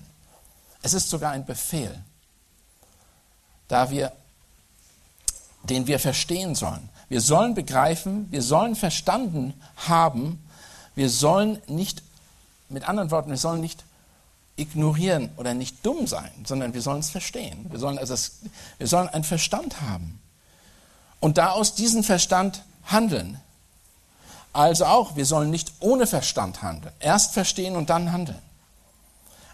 Es 0.82 0.94
ist 0.94 1.10
sogar 1.10 1.32
ein 1.32 1.46
Befehl, 1.46 1.98
da 3.70 3.90
wir, 3.90 4.12
den 5.64 5.88
wir 5.88 6.00
verstehen 6.00 6.54
sollen. 6.54 6.90
Wir 7.10 7.22
sollen 7.22 7.54
begreifen, 7.54 8.30
wir 8.30 8.42
sollen 8.42 8.76
verstanden 8.76 9.54
haben, 9.88 10.44
wir 10.98 11.12
sollen 11.12 11.62
nicht, 11.68 12.02
mit 12.70 12.90
anderen 12.90 13.12
Worten, 13.12 13.30
wir 13.30 13.38
sollen 13.38 13.62
nicht 13.62 13.86
ignorieren 14.56 15.30
oder 15.38 15.54
nicht 15.54 15.86
dumm 15.86 16.08
sein, 16.08 16.32
sondern 16.44 16.74
wir 16.74 16.82
sollen 16.82 17.02
es 17.02 17.12
verstehen. 17.12 17.68
Wir 17.70 17.78
sollen, 17.78 18.00
also 18.00 18.14
das, 18.14 18.40
wir 18.80 18.88
sollen 18.88 19.08
einen 19.08 19.24
Verstand 19.24 19.80
haben 19.82 20.20
und 21.20 21.38
da 21.38 21.52
aus 21.52 21.76
diesem 21.76 22.04
Verstand 22.04 22.64
handeln. 22.84 23.40
Also 24.54 24.86
auch, 24.86 25.16
wir 25.16 25.28
sollen 25.28 25.52
nicht 25.52 25.72
ohne 25.82 26.08
Verstand 26.08 26.64
handeln. 26.64 26.94
Erst 27.00 27.34
verstehen 27.34 27.76
und 27.76 27.92
dann 27.92 28.12
handeln. 28.12 28.42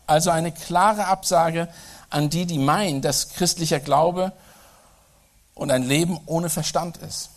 Also 0.08 0.30
eine 0.30 0.54
klare 0.54 1.08
Absage 1.08 1.68
an 2.10 2.30
die, 2.30 2.46
die 2.46 2.58
meinen, 2.58 3.02
dass 3.02 3.34
christlicher 3.34 3.82
Glaube 3.82 4.32
und 5.56 5.72
ein 5.72 5.84
Leben 5.84 6.22
ohne 6.26 6.50
Verstand 6.50 6.98
ist. 6.98 7.32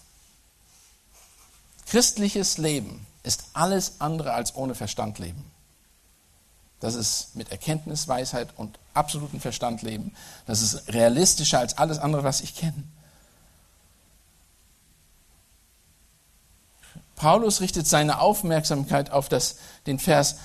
Christliches 1.86 2.58
Leben 2.58 3.05
ist 3.26 3.46
alles 3.54 4.00
andere 4.00 4.32
als 4.32 4.54
ohne 4.54 4.74
Verstand 4.74 5.18
leben. 5.18 5.44
Das 6.80 6.94
ist 6.94 7.34
mit 7.34 7.50
Erkenntnis, 7.50 8.06
Weisheit 8.06 8.48
und 8.56 8.78
absolutem 8.94 9.40
Verstand 9.40 9.82
leben. 9.82 10.14
Das 10.46 10.62
ist 10.62 10.92
realistischer 10.92 11.58
als 11.58 11.76
alles 11.76 11.98
andere, 11.98 12.22
was 12.22 12.40
ich 12.40 12.54
kenne. 12.54 12.84
Paulus 17.16 17.60
richtet 17.60 17.88
seine 17.88 18.20
Aufmerksamkeit 18.20 19.10
auf 19.10 19.28
das, 19.28 19.56
den 19.86 19.98
Vers 19.98 20.36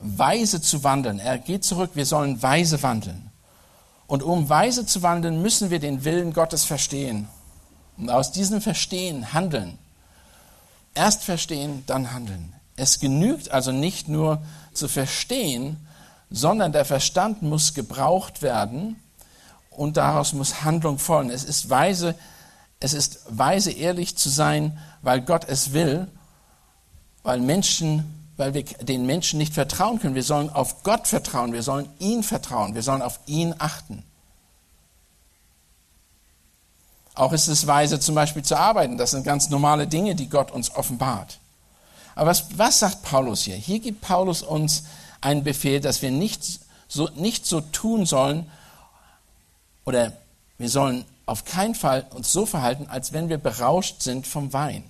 weise 0.00 0.60
zu 0.60 0.84
wandeln. 0.84 1.20
Er 1.20 1.38
geht 1.38 1.64
zurück, 1.64 1.92
wir 1.94 2.06
sollen 2.06 2.42
weise 2.42 2.82
wandeln. 2.82 3.30
Und 4.08 4.22
um 4.22 4.48
weise 4.48 4.84
zu 4.84 5.02
wandeln, 5.02 5.42
müssen 5.42 5.70
wir 5.70 5.78
den 5.78 6.04
Willen 6.04 6.32
Gottes 6.32 6.64
verstehen. 6.64 7.28
Und 7.96 8.10
aus 8.10 8.32
diesem 8.32 8.60
Verstehen 8.60 9.32
handeln. 9.32 9.78
Erst 10.98 11.22
verstehen, 11.22 11.84
dann 11.86 12.12
handeln. 12.12 12.52
Es 12.74 12.98
genügt 12.98 13.52
also 13.52 13.70
nicht 13.70 14.08
nur 14.08 14.42
zu 14.72 14.88
verstehen, 14.88 15.76
sondern 16.28 16.72
der 16.72 16.84
Verstand 16.84 17.40
muss 17.40 17.72
gebraucht 17.72 18.42
werden 18.42 18.96
und 19.70 19.96
daraus 19.96 20.32
muss 20.32 20.64
Handlung 20.64 20.98
folgen. 20.98 21.30
Es 21.30 21.44
ist 21.44 21.70
weise, 21.70 22.16
es 22.80 22.94
ist 22.94 23.20
weise, 23.28 23.70
ehrlich 23.70 24.16
zu 24.16 24.28
sein, 24.28 24.76
weil 25.00 25.20
Gott 25.20 25.44
es 25.48 25.72
will, 25.72 26.08
weil 27.22 27.38
Menschen, 27.38 28.32
weil 28.36 28.54
wir 28.54 28.64
den 28.64 29.06
Menschen 29.06 29.38
nicht 29.38 29.54
vertrauen 29.54 30.00
können. 30.00 30.16
Wir 30.16 30.24
sollen 30.24 30.50
auf 30.50 30.82
Gott 30.82 31.06
vertrauen, 31.06 31.52
wir 31.52 31.62
sollen 31.62 31.88
ihn 32.00 32.24
vertrauen, 32.24 32.74
wir 32.74 32.82
sollen 32.82 33.02
auf 33.02 33.20
ihn 33.26 33.54
achten. 33.56 34.02
Auch 37.18 37.32
ist 37.32 37.48
es 37.48 37.66
weise, 37.66 37.98
zum 37.98 38.14
Beispiel 38.14 38.44
zu 38.44 38.56
arbeiten. 38.56 38.96
Das 38.96 39.10
sind 39.10 39.24
ganz 39.24 39.50
normale 39.50 39.88
Dinge, 39.88 40.14
die 40.14 40.28
Gott 40.28 40.52
uns 40.52 40.72
offenbart. 40.76 41.40
Aber 42.14 42.30
was, 42.30 42.56
was 42.56 42.78
sagt 42.78 43.02
Paulus 43.02 43.42
hier? 43.42 43.56
Hier 43.56 43.80
gibt 43.80 44.02
Paulus 44.02 44.42
uns 44.42 44.84
einen 45.20 45.42
Befehl, 45.42 45.80
dass 45.80 46.00
wir 46.00 46.12
nicht 46.12 46.60
so, 46.86 47.08
nicht 47.16 47.44
so 47.44 47.60
tun 47.60 48.06
sollen, 48.06 48.48
oder 49.84 50.12
wir 50.58 50.68
sollen 50.68 51.04
auf 51.26 51.44
keinen 51.44 51.74
Fall 51.74 52.06
uns 52.10 52.30
so 52.30 52.46
verhalten, 52.46 52.86
als 52.88 53.12
wenn 53.12 53.28
wir 53.28 53.38
berauscht 53.38 54.00
sind 54.00 54.24
vom 54.24 54.52
Wein. 54.52 54.84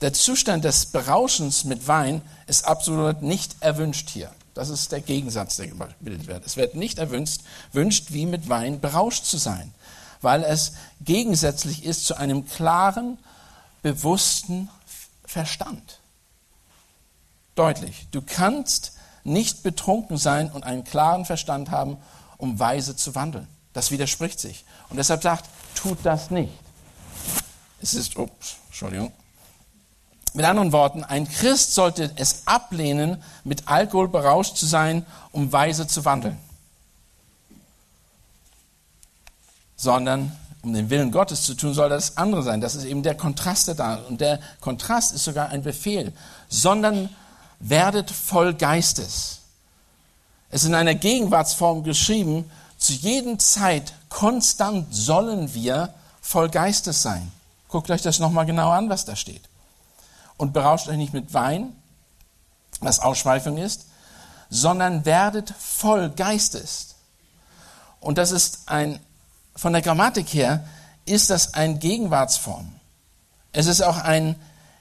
Der 0.00 0.12
Zustand 0.12 0.64
des 0.64 0.86
Berauschens 0.86 1.62
mit 1.62 1.86
Wein 1.86 2.20
ist 2.48 2.64
absolut 2.66 3.22
nicht 3.22 3.54
erwünscht 3.60 4.10
hier. 4.10 4.32
Das 4.54 4.70
ist 4.70 4.90
der 4.90 5.02
Gegensatz, 5.02 5.56
der 5.56 5.68
gebildet 5.68 6.26
wird. 6.26 6.44
Es 6.44 6.56
wird 6.56 6.74
nicht 6.74 6.98
erwünscht, 6.98 7.42
wünscht, 7.72 8.06
wie 8.08 8.26
mit 8.26 8.48
Wein 8.48 8.80
berauscht 8.80 9.24
zu 9.24 9.36
sein, 9.36 9.72
weil 10.20 10.42
es 10.42 10.72
gegensätzlich 11.00 11.84
ist 11.84 12.06
zu 12.06 12.16
einem 12.16 12.46
klaren, 12.46 13.18
bewussten 13.82 14.68
Verstand. 15.24 16.00
Deutlich. 17.54 18.06
Du 18.10 18.22
kannst 18.22 18.92
nicht 19.24 19.62
betrunken 19.62 20.18
sein 20.18 20.50
und 20.50 20.64
einen 20.64 20.84
klaren 20.84 21.24
Verstand 21.24 21.70
haben, 21.70 21.96
um 22.38 22.58
weise 22.58 22.96
zu 22.96 23.14
wandeln. 23.14 23.48
Das 23.72 23.90
widerspricht 23.90 24.40
sich. 24.40 24.64
Und 24.88 24.96
deshalb 24.96 25.22
sagt, 25.22 25.44
tut 25.74 25.98
das 26.02 26.30
nicht. 26.30 26.52
Es 27.80 27.94
ist, 27.94 28.16
ups, 28.16 28.56
Entschuldigung. 28.66 29.12
Mit 30.32 30.44
anderen 30.44 30.72
Worten, 30.72 31.02
ein 31.02 31.28
Christ 31.28 31.74
sollte 31.74 32.10
es 32.16 32.46
ablehnen, 32.46 33.22
mit 33.44 33.68
Alkohol 33.68 34.08
berauscht 34.08 34.56
zu 34.56 34.66
sein, 34.66 35.06
um 35.32 35.50
weise 35.50 35.86
zu 35.86 36.04
wandeln. 36.04 36.38
Sondern 39.76 40.32
um 40.62 40.72
den 40.72 40.90
Willen 40.90 41.12
Gottes 41.12 41.44
zu 41.44 41.54
tun, 41.54 41.74
soll 41.74 41.88
das 41.88 42.16
andere 42.16 42.42
sein. 42.42 42.60
Das 42.60 42.74
ist 42.74 42.84
eben 42.84 43.02
der 43.02 43.14
Kontrast 43.14 43.68
da. 43.78 43.96
Und 44.08 44.20
der 44.20 44.40
Kontrast 44.60 45.14
ist 45.14 45.24
sogar 45.24 45.50
ein 45.50 45.62
Befehl. 45.62 46.12
Sondern 46.48 47.08
werdet 47.60 48.10
voll 48.10 48.54
Geistes. 48.54 49.40
Es 50.50 50.62
ist 50.62 50.68
in 50.68 50.74
einer 50.74 50.94
Gegenwartsform 50.94 51.82
geschrieben, 51.82 52.50
zu 52.78 52.92
jedem 52.92 53.38
Zeit 53.38 53.92
konstant 54.08 54.94
sollen 54.94 55.54
wir 55.54 55.94
voll 56.20 56.48
Geistes 56.48 57.02
sein. 57.02 57.32
Guckt 57.68 57.90
euch 57.90 58.02
das 58.02 58.18
nochmal 58.18 58.46
genau 58.46 58.70
an, 58.70 58.88
was 58.88 59.04
da 59.04 59.16
steht. 59.16 59.42
Und 60.36 60.52
berauscht 60.52 60.88
euch 60.88 60.96
nicht 60.96 61.14
mit 61.14 61.32
Wein, 61.34 61.74
was 62.80 63.00
Ausschweifung 63.00 63.56
ist, 63.58 63.86
sondern 64.50 65.04
werdet 65.04 65.52
voll 65.58 66.10
Geistes. 66.10 66.94
Und 68.00 68.18
das 68.18 68.30
ist 68.30 68.68
ein, 68.68 69.00
von 69.56 69.72
der 69.72 69.82
Grammatik 69.82 70.32
her, 70.32 70.64
ist 71.06 71.30
das 71.30 71.54
eine 71.54 71.78
Gegenwartsform. 71.78 72.72
Es 73.52 73.66
ist 73.66 73.82
auch 73.82 73.96
ein, 73.96 74.36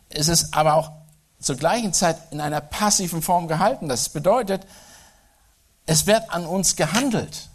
es 0.10 0.28
ist 0.28 0.54
aber 0.54 0.76
auch 0.76 0.92
zur 1.40 1.56
gleichen 1.56 1.94
Zeit 1.94 2.18
in 2.32 2.42
einer 2.42 2.62
passiven 2.62 3.22
Form 3.22 3.48
gehalten. 3.48 3.88
Das 3.88 4.10
bedeutet, 4.10 4.66
es 5.86 6.06
wird 6.06 6.30
an 6.30 6.46
uns 6.46 6.76
gehandelt. 6.76 7.50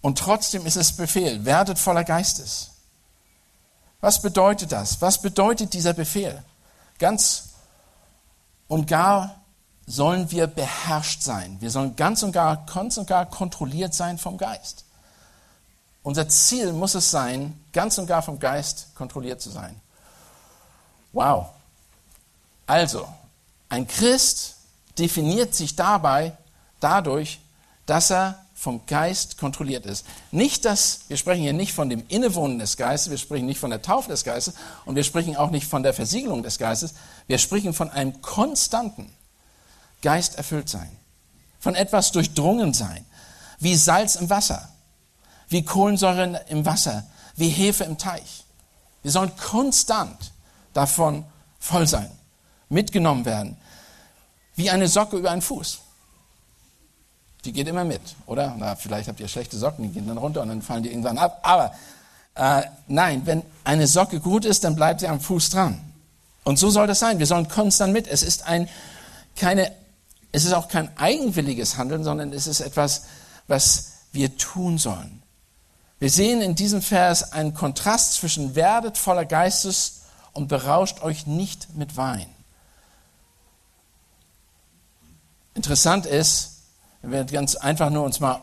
Und 0.00 0.18
trotzdem 0.18 0.66
ist 0.66 0.76
es 0.76 0.92
Befehl, 0.92 1.44
werdet 1.44 1.78
voller 1.78 2.04
Geistes. 2.04 2.72
Was 4.00 4.20
bedeutet 4.20 4.70
das? 4.70 5.00
Was 5.00 5.22
bedeutet 5.22 5.72
dieser 5.72 5.94
Befehl? 5.94 6.42
Ganz 6.98 7.54
und 8.68 8.86
gar 8.86 9.43
sollen 9.86 10.30
wir 10.30 10.46
beherrscht 10.46 11.22
sein. 11.22 11.56
Wir 11.60 11.70
sollen 11.70 11.96
ganz 11.96 12.22
und 12.22 12.32
gar, 12.32 12.64
ganz 12.66 12.96
und 12.96 13.06
gar 13.06 13.26
kontrolliert 13.26 13.94
sein 13.94 14.18
vom 14.18 14.38
Geist. 14.38 14.84
Unser 16.02 16.28
Ziel 16.28 16.72
muss 16.72 16.94
es 16.94 17.10
sein, 17.10 17.58
ganz 17.72 17.98
und 17.98 18.06
gar 18.06 18.22
vom 18.22 18.38
Geist 18.38 18.94
kontrolliert 18.94 19.40
zu 19.40 19.50
sein. 19.50 19.80
Wow. 21.12 21.48
Also, 22.66 23.08
ein 23.68 23.86
Christ 23.86 24.56
definiert 24.98 25.54
sich 25.54 25.76
dabei 25.76 26.36
dadurch, 26.80 27.40
dass 27.86 28.10
er 28.10 28.38
vom 28.54 28.86
Geist 28.86 29.36
kontrolliert 29.36 29.84
ist. 29.84 30.06
Nicht 30.30 30.64
dass, 30.64 31.00
wir 31.08 31.16
sprechen 31.16 31.42
hier 31.42 31.52
nicht 31.52 31.74
von 31.74 31.90
dem 31.90 32.04
Innewohnen 32.08 32.58
des 32.58 32.76
Geistes, 32.76 33.10
wir 33.10 33.18
sprechen 33.18 33.46
nicht 33.46 33.58
von 33.58 33.70
der 33.70 33.82
Taufe 33.82 34.08
des 34.08 34.24
Geistes 34.24 34.54
und 34.86 34.96
wir 34.96 35.04
sprechen 35.04 35.36
auch 35.36 35.50
nicht 35.50 35.66
von 35.66 35.82
der 35.82 35.92
Versiegelung 35.92 36.42
des 36.42 36.58
Geistes, 36.58 36.94
wir 37.26 37.38
sprechen 37.38 37.74
von 37.74 37.90
einem 37.90 38.22
konstanten 38.22 39.12
Geist 40.04 40.36
erfüllt 40.36 40.68
sein. 40.68 40.90
von 41.64 41.74
etwas 41.74 42.12
durchdrungen 42.12 42.74
sein, 42.74 43.06
wie 43.58 43.74
Salz 43.74 44.16
im 44.16 44.28
Wasser, 44.28 44.68
wie 45.48 45.64
Kohlensäure 45.64 46.44
im 46.48 46.66
Wasser, 46.66 47.06
wie 47.36 47.48
Hefe 47.48 47.84
im 47.84 47.96
Teich. 47.96 48.44
Wir 49.02 49.10
sollen 49.10 49.34
konstant 49.38 50.32
davon 50.74 51.24
voll 51.58 51.86
sein, 51.86 52.10
mitgenommen 52.68 53.24
werden, 53.24 53.56
wie 54.56 54.68
eine 54.68 54.88
Socke 54.88 55.16
über 55.16 55.30
einen 55.30 55.40
Fuß. 55.40 55.78
Die 57.46 57.52
geht 57.54 57.66
immer 57.66 57.84
mit, 57.84 58.02
oder? 58.26 58.54
Na, 58.58 58.76
vielleicht 58.76 59.08
habt 59.08 59.20
ihr 59.20 59.28
schlechte 59.28 59.56
Socken, 59.56 59.84
die 59.84 59.90
gehen 59.90 60.06
dann 60.06 60.18
runter 60.18 60.42
und 60.42 60.48
dann 60.48 60.60
fallen 60.60 60.82
die 60.82 60.90
irgendwann 60.90 61.16
ab. 61.16 61.40
Aber 61.44 61.72
äh, 62.34 62.66
nein, 62.88 63.22
wenn 63.24 63.42
eine 63.64 63.86
Socke 63.86 64.20
gut 64.20 64.44
ist, 64.44 64.64
dann 64.64 64.76
bleibt 64.76 65.00
sie 65.00 65.08
am 65.08 65.20
Fuß 65.20 65.48
dran. 65.48 65.80
Und 66.44 66.58
so 66.58 66.68
soll 66.68 66.86
das 66.86 66.98
sein. 66.98 67.18
Wir 67.18 67.26
sollen 67.26 67.48
konstant 67.48 67.94
mit. 67.94 68.06
Es 68.06 68.22
ist 68.22 68.46
ein, 68.46 68.68
keine, 69.34 69.72
es 70.34 70.44
ist 70.44 70.52
auch 70.52 70.66
kein 70.66 70.94
eigenwilliges 70.98 71.76
Handeln, 71.76 72.02
sondern 72.02 72.32
es 72.32 72.48
ist 72.48 72.58
etwas, 72.58 73.04
was 73.46 73.92
wir 74.10 74.36
tun 74.36 74.78
sollen. 74.78 75.22
Wir 76.00 76.10
sehen 76.10 76.40
in 76.40 76.56
diesem 76.56 76.82
Vers 76.82 77.32
einen 77.32 77.54
Kontrast 77.54 78.14
zwischen 78.14 78.56
werdet 78.56 78.98
voller 78.98 79.26
Geistes 79.26 80.00
und 80.32 80.48
berauscht 80.48 81.02
euch 81.02 81.28
nicht 81.28 81.76
mit 81.76 81.96
Wein. 81.96 82.26
Interessant 85.54 86.04
ist, 86.04 86.62
wenn 87.02 87.12
wir 87.12 87.24
ganz 87.26 87.54
einfach 87.54 87.90
nur 87.90 88.02
uns 88.02 88.18
mal 88.18 88.40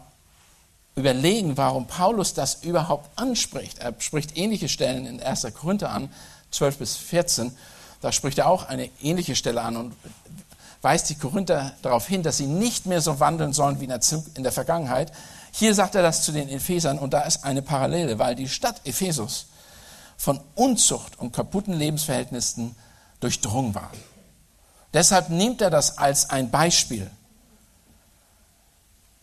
überlegen, 0.96 1.58
warum 1.58 1.88
Paulus 1.88 2.34
das 2.34 2.64
überhaupt 2.64 3.10
anspricht. 3.20 3.80
Er 3.80 3.94
spricht 4.00 4.38
ähnliche 4.38 4.70
Stellen 4.70 5.06
in 5.06 5.22
1. 5.22 5.46
Korinther 5.54 5.90
an, 5.90 6.10
12 6.52 6.78
bis 6.78 6.96
14. 6.96 7.52
Da 8.00 8.14
spricht 8.14 8.38
er 8.38 8.48
auch 8.48 8.64
eine 8.64 8.90
ähnliche 9.02 9.36
Stelle 9.36 9.62
an 9.62 9.76
und 9.76 9.94
weist 10.82 11.10
die 11.10 11.16
Korinther 11.16 11.74
darauf 11.82 12.08
hin, 12.08 12.24
dass 12.24 12.38
sie 12.38 12.48
nicht 12.48 12.86
mehr 12.86 13.02
so 13.02 13.20
wandeln 13.20 13.54
sollen 13.54 13.80
wie 13.80 13.86
in 13.86 14.44
der 14.44 14.52
Vergangenheit. 14.52 15.12
Hier 15.52 15.76
sagt 15.76 15.96
er 15.96 16.02
das 16.02 16.24
zu 16.24 16.32
den 16.32 16.50
Ephesern 16.50 16.98
und 16.98 17.14
da 17.14 17.22
ist 17.22 17.44
eine 17.44 17.62
Parallele, 17.62 18.20
weil 18.20 18.36
die 18.36 18.50
Stadt 18.50 18.82
Ephesus 18.86 19.48
von 20.18 20.40
Unzucht 20.56 21.20
und 21.20 21.34
kaputten 21.34 21.74
Lebensverhältnissen 21.74 22.76
durchdrungen 23.20 23.76
war. 23.76 23.92
Deshalb 24.94 25.30
nimmt 25.30 25.62
er 25.62 25.70
das 25.70 25.98
als 25.98 26.30
ein 26.30 26.52
Beispiel. 26.52 27.10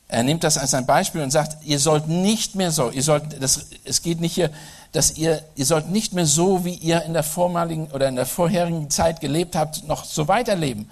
Er 0.08 0.22
nimmt 0.22 0.42
das 0.42 0.56
als 0.56 0.72
ein 0.72 0.86
Beispiel 0.86 1.22
und 1.22 1.30
sagt, 1.30 1.64
ihr 1.64 1.78
sollt 1.78 2.08
nicht 2.08 2.54
mehr 2.54 2.70
so, 2.70 2.90
ihr 2.90 3.02
sollt, 3.02 3.42
das, 3.42 3.66
es 3.84 4.00
geht 4.00 4.20
nicht 4.20 4.34
hier, 4.34 4.50
dass 4.92 5.18
ihr, 5.18 5.44
ihr 5.54 5.66
sollt 5.66 5.90
nicht 5.90 6.14
mehr 6.14 6.24
so, 6.24 6.64
wie 6.64 6.74
ihr 6.74 7.02
in 7.02 7.12
der 7.12 7.22
vormaligen 7.22 7.88
oder 7.88 8.08
in 8.08 8.16
der 8.16 8.24
vorherigen 8.24 8.88
Zeit 8.88 9.20
gelebt 9.20 9.54
habt, 9.54 9.86
noch 9.86 10.04
so 10.04 10.26
weiterleben, 10.26 10.90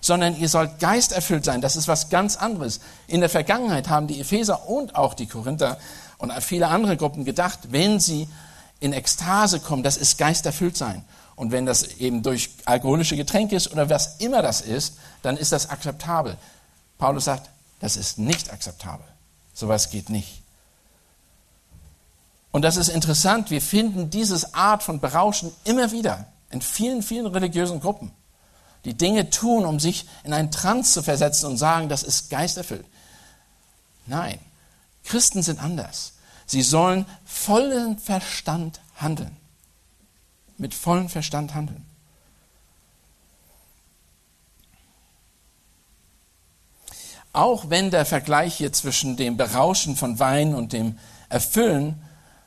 sondern 0.00 0.36
ihr 0.36 0.48
sollt 0.48 0.78
geisterfüllt 0.80 1.44
sein. 1.44 1.60
Das 1.60 1.76
ist 1.76 1.88
was 1.88 2.10
ganz 2.10 2.36
anderes. 2.36 2.80
In 3.06 3.20
der 3.20 3.30
Vergangenheit 3.30 3.88
haben 3.88 4.06
die 4.06 4.20
Epheser 4.20 4.68
und 4.68 4.94
auch 4.94 5.14
die 5.14 5.26
Korinther 5.26 5.78
und 6.18 6.32
viele 6.42 6.68
andere 6.68 6.96
Gruppen 6.96 7.24
gedacht, 7.24 7.58
wenn 7.70 8.00
sie 8.00 8.28
in 8.80 8.92
Ekstase 8.92 9.60
kommen, 9.60 9.82
das 9.82 9.96
ist 9.96 10.18
geisterfüllt 10.18 10.76
sein. 10.76 11.04
Und 11.36 11.52
wenn 11.52 11.66
das 11.66 11.84
eben 11.98 12.22
durch 12.22 12.50
alkoholische 12.64 13.16
Getränke 13.16 13.54
ist 13.54 13.72
oder 13.72 13.88
was 13.88 14.16
immer 14.18 14.42
das 14.42 14.60
ist, 14.60 14.94
dann 15.22 15.36
ist 15.36 15.52
das 15.52 15.70
akzeptabel. 15.70 16.36
Paulus 16.98 17.26
sagt, 17.26 17.48
das 17.80 17.96
ist 17.96 18.18
nicht 18.18 18.52
akzeptabel. 18.52 19.06
Sowas 19.54 19.90
geht 19.90 20.10
nicht. 20.10 20.42
Und 22.50 22.62
das 22.62 22.76
ist 22.76 22.88
interessant, 22.88 23.50
wir 23.50 23.60
finden 23.60 24.10
diese 24.10 24.52
Art 24.54 24.82
von 24.82 25.00
Berauschen 25.00 25.52
immer 25.64 25.92
wieder 25.92 26.26
in 26.50 26.62
vielen, 26.62 27.02
vielen 27.02 27.26
religiösen 27.26 27.80
Gruppen, 27.80 28.10
die 28.84 28.94
Dinge 28.94 29.30
tun, 29.30 29.64
um 29.64 29.80
sich 29.80 30.06
in 30.24 30.32
einen 30.32 30.50
Trance 30.50 30.92
zu 30.92 31.02
versetzen 31.02 31.46
und 31.46 31.56
sagen, 31.56 31.88
das 31.88 32.02
ist 32.02 32.30
geisterfüllt. 32.30 32.86
Nein, 34.06 34.38
Christen 35.04 35.42
sind 35.42 35.62
anders. 35.62 36.14
Sie 36.46 36.62
sollen 36.62 37.04
vollen 37.24 37.98
Verstand 37.98 38.80
handeln. 38.96 39.36
Mit 40.56 40.74
vollem 40.74 41.08
Verstand 41.08 41.54
handeln. 41.54 41.84
Auch 47.32 47.70
wenn 47.70 47.90
der 47.90 48.06
Vergleich 48.06 48.56
hier 48.56 48.72
zwischen 48.72 49.16
dem 49.16 49.36
Berauschen 49.36 49.96
von 49.96 50.18
Wein 50.18 50.54
und 50.54 50.72
dem 50.72 50.98
Erfüllen, 51.28 52.02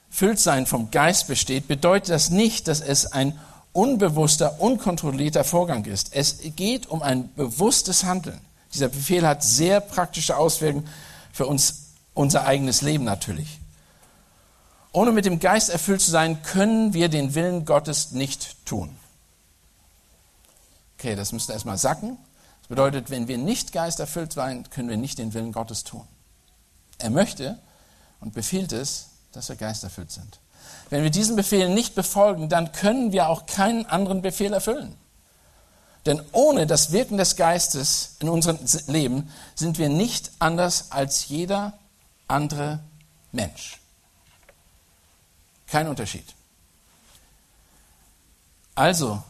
Fülltsein 0.10 0.66
vom 0.66 0.92
Geist 0.92 1.28
besteht, 1.28 1.68
bedeutet 1.68 2.10
das 2.10 2.30
nicht, 2.32 2.68
dass 2.68 2.82
es 2.82 3.06
ein 3.06 3.40
unbewusster, 3.74 4.60
unkontrollierter 4.60 5.44
Vorgang 5.44 5.86
ist. 5.86 6.14
Es 6.14 6.40
geht 6.56 6.88
um 6.88 7.02
ein 7.02 7.34
bewusstes 7.36 8.04
Handeln. 8.04 8.40
Dieser 8.74 8.90
Befehl 8.90 9.26
hat 9.26 9.44
sehr 9.44 9.80
praktische 9.80 10.38
Auswirkungen 10.38 10.88
für 11.32 11.46
uns, 11.46 11.94
unser 12.14 12.46
eigenes 12.46 12.82
Leben 12.82 13.04
natürlich. 13.04 13.60
Ohne 14.94 15.12
mit 15.12 15.26
dem 15.26 15.40
Geist 15.40 15.70
erfüllt 15.70 16.02
zu 16.02 16.12
sein, 16.12 16.42
können 16.44 16.94
wir 16.94 17.08
den 17.08 17.34
Willen 17.34 17.66
Gottes 17.66 18.12
nicht 18.12 18.66
tun. 18.66 18.96
Okay, 20.98 21.16
das 21.16 21.32
müsste 21.32 21.54
erstmal 21.54 21.78
sacken 21.78 22.18
bedeutet, 22.72 23.10
wenn 23.10 23.28
wir 23.28 23.38
nicht 23.38 23.74
geisterfüllt 23.74 24.32
sein, 24.32 24.64
können 24.70 24.88
wir 24.88 24.96
nicht 24.96 25.18
den 25.20 25.34
Willen 25.34 25.52
Gottes 25.52 25.84
tun. 25.84 26.08
Er 27.00 27.10
möchte 27.10 27.60
und 28.22 28.34
befiehlt 28.34 28.72
es, 28.72 29.10
dass 29.34 29.50
wir 29.50 29.58
geisterfüllt 29.58 30.10
sind. 30.10 30.40
Wenn 30.90 31.04
wir 31.04 31.10
diesen 31.10 31.36
Befehl 31.36 31.70
nicht 31.70 31.96
befolgen, 31.96 32.50
dann 32.50 32.72
können 32.72 33.12
wir 33.12 33.30
auch 33.30 33.46
keinen 33.46 33.86
anderen 33.86 34.22
Befehl 34.22 34.54
erfüllen. 34.54 34.96
Denn 36.06 36.22
ohne 36.32 36.66
das 36.66 36.92
Wirken 36.92 37.18
des 37.18 37.36
Geistes 37.36 38.16
in 38.20 38.30
unserem 38.30 38.58
Leben 38.88 39.32
sind 39.56 39.78
wir 39.78 39.90
nicht 39.90 40.32
anders 40.40 40.92
als 40.92 41.28
jeder 41.28 41.74
andere 42.28 42.80
Mensch. 43.32 43.80
Kein 45.68 45.88
Unterschied. 45.88 46.26
Also 48.74 49.22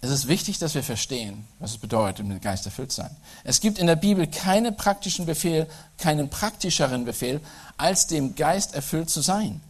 es 0.00 0.10
ist 0.10 0.28
wichtig, 0.28 0.58
dass 0.58 0.74
wir 0.74 0.82
verstehen, 0.82 1.46
was 1.58 1.72
es 1.72 1.78
bedeutet, 1.78 2.24
mit 2.26 2.38
dem 2.38 2.40
Geist 2.40 2.66
erfüllt 2.66 2.92
sein. 2.92 3.14
Es 3.42 3.60
gibt 3.60 3.78
in 3.78 3.86
der 3.86 3.96
Bibel 3.96 4.26
keinen 4.26 4.76
praktischen 4.76 5.26
Befehl, 5.26 5.68
keinen 5.98 6.30
praktischeren 6.30 7.04
Befehl, 7.04 7.40
als 7.76 8.06
dem 8.06 8.34
Geist 8.36 8.74
erfüllt 8.74 9.10
zu 9.10 9.20
sein. 9.20 9.60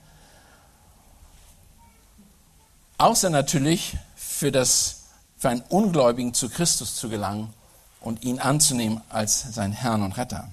Außer 2.98 3.30
natürlich 3.30 3.96
für, 4.16 4.50
das, 4.50 5.02
für 5.36 5.48
einen 5.48 5.62
Ungläubigen 5.68 6.34
zu 6.34 6.48
Christus 6.48 6.96
zu 6.96 7.08
gelangen 7.08 7.54
und 8.00 8.24
ihn 8.24 8.40
anzunehmen 8.40 9.00
als 9.08 9.54
sein 9.54 9.72
Herrn 9.72 10.02
und 10.02 10.16
Retter. 10.16 10.48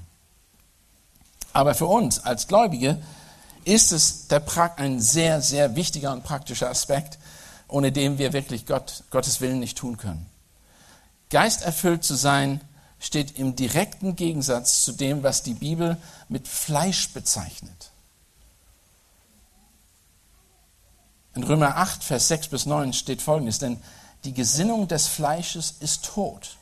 Aber 1.54 1.74
für 1.74 1.88
uns 1.88 2.20
als 2.20 2.48
Gläubige 2.48 3.02
ist 3.64 3.92
es 3.92 4.28
der, 4.28 4.44
ein 4.78 5.02
sehr, 5.02 5.42
sehr 5.42 5.76
wichtiger 5.76 6.14
und 6.14 6.24
praktischer 6.24 6.70
Aspekt, 6.70 7.18
ohne 7.68 7.92
dem 7.92 8.20
wir 8.20 8.32
wirklich 8.34 8.68
Gott, 8.68 9.04
Gottes 9.10 9.42
Willen 9.42 9.60
nicht 9.60 9.78
tun 9.78 9.98
können. 9.98 10.28
Geisterfüllt 11.32 12.04
zu 12.04 12.14
sein 12.14 12.62
steht 13.00 13.40
im 13.40 13.56
direkten 13.56 14.16
Gegensatz 14.16 14.84
zu 14.84 14.92
dem, 14.92 15.24
was 15.24 15.42
die 15.42 15.56
Bibel 15.56 15.98
mit 16.30 16.48
Fleisch 16.48 17.10
bezeichnet. 17.12 17.92
In 21.36 21.44
Römer 21.44 21.78
8, 21.78 22.04
Vers 22.04 22.28
6 22.30 22.48
bis 22.48 22.66
9 22.66 22.94
steht 22.94 23.22
folgendes, 23.22 23.60
denn 23.60 23.78
die 24.24 24.34
Gesinnung 24.34 24.88
des 24.88 25.08
Fleisches 25.08 25.76
ist 25.80 26.06
Tod, 26.06 26.58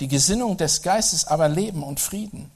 die 0.00 0.08
Gesinnung 0.08 0.56
des 0.56 0.82
Geistes 0.82 1.26
aber 1.26 1.48
Leben 1.48 1.82
und 1.82 2.00
Frieden, 2.00 2.50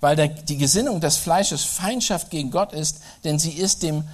weil 0.00 0.16
der, 0.16 0.28
die 0.28 0.56
Gesinnung 0.56 1.00
des 1.00 1.18
Fleisches 1.18 1.62
Feindschaft 1.62 2.30
gegen 2.30 2.50
Gott 2.50 2.72
ist, 2.72 3.02
denn 3.24 3.38
sie 3.38 3.52
ist 3.52 3.82
dem 3.82 4.04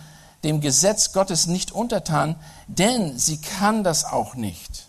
dem 0.47 0.61
Gesetz 0.61 1.13
Gottes 1.13 1.47
nicht 1.47 1.73
untertan, 1.73 2.37
denn 2.69 3.19
sie 3.19 3.39
kann 3.39 3.83
das 3.83 4.05
auch 4.05 4.35
nicht. 4.35 4.87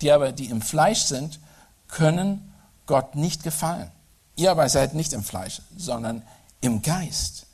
Die 0.00 0.12
aber, 0.12 0.32
die 0.32 0.50
im 0.50 0.62
Fleisch 0.62 1.02
sind, 1.02 1.40
können 1.88 2.52
Gott 2.86 3.14
nicht 3.14 3.42
gefallen. 3.42 3.90
Ihr 4.36 4.50
aber 4.50 4.68
seid 4.68 4.94
nicht 4.94 5.12
im 5.12 5.24
Fleisch, 5.24 5.62
sondern 5.76 6.22
im 6.60 6.82
Geist. 6.82 7.46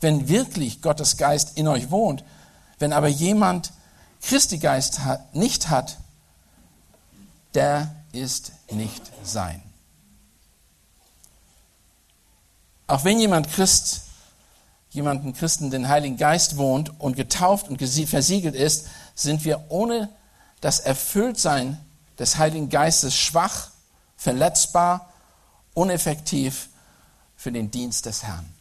Wenn 0.00 0.28
wirklich 0.28 0.82
Gottes 0.82 1.16
Geist 1.16 1.56
in 1.56 1.66
euch 1.66 1.90
wohnt, 1.90 2.22
wenn 2.78 2.92
aber 2.92 3.08
jemand 3.08 3.72
Christi 4.22 4.58
Geist 4.58 5.00
hat, 5.00 5.34
nicht 5.34 5.70
hat, 5.70 5.98
der 7.54 7.94
ist 8.12 8.52
nicht 8.70 9.02
sein. 9.22 9.62
Auch 12.86 13.04
wenn 13.04 13.18
jemand 13.18 13.50
Christ 13.50 14.02
jemanden 14.96 15.34
Christen 15.34 15.70
den 15.70 15.88
Heiligen 15.88 16.16
Geist 16.16 16.56
wohnt 16.56 16.98
und 17.00 17.16
getauft 17.16 17.68
und 17.68 17.78
versiegelt 17.78 18.54
ist, 18.54 18.86
sind 19.14 19.44
wir 19.44 19.66
ohne 19.68 20.08
das 20.60 20.80
Erfülltsein 20.80 21.78
des 22.18 22.38
Heiligen 22.38 22.70
Geistes 22.70 23.14
schwach, 23.14 23.70
verletzbar, 24.16 25.12
uneffektiv 25.74 26.70
für 27.36 27.52
den 27.52 27.70
Dienst 27.70 28.06
des 28.06 28.22
Herrn. 28.22 28.55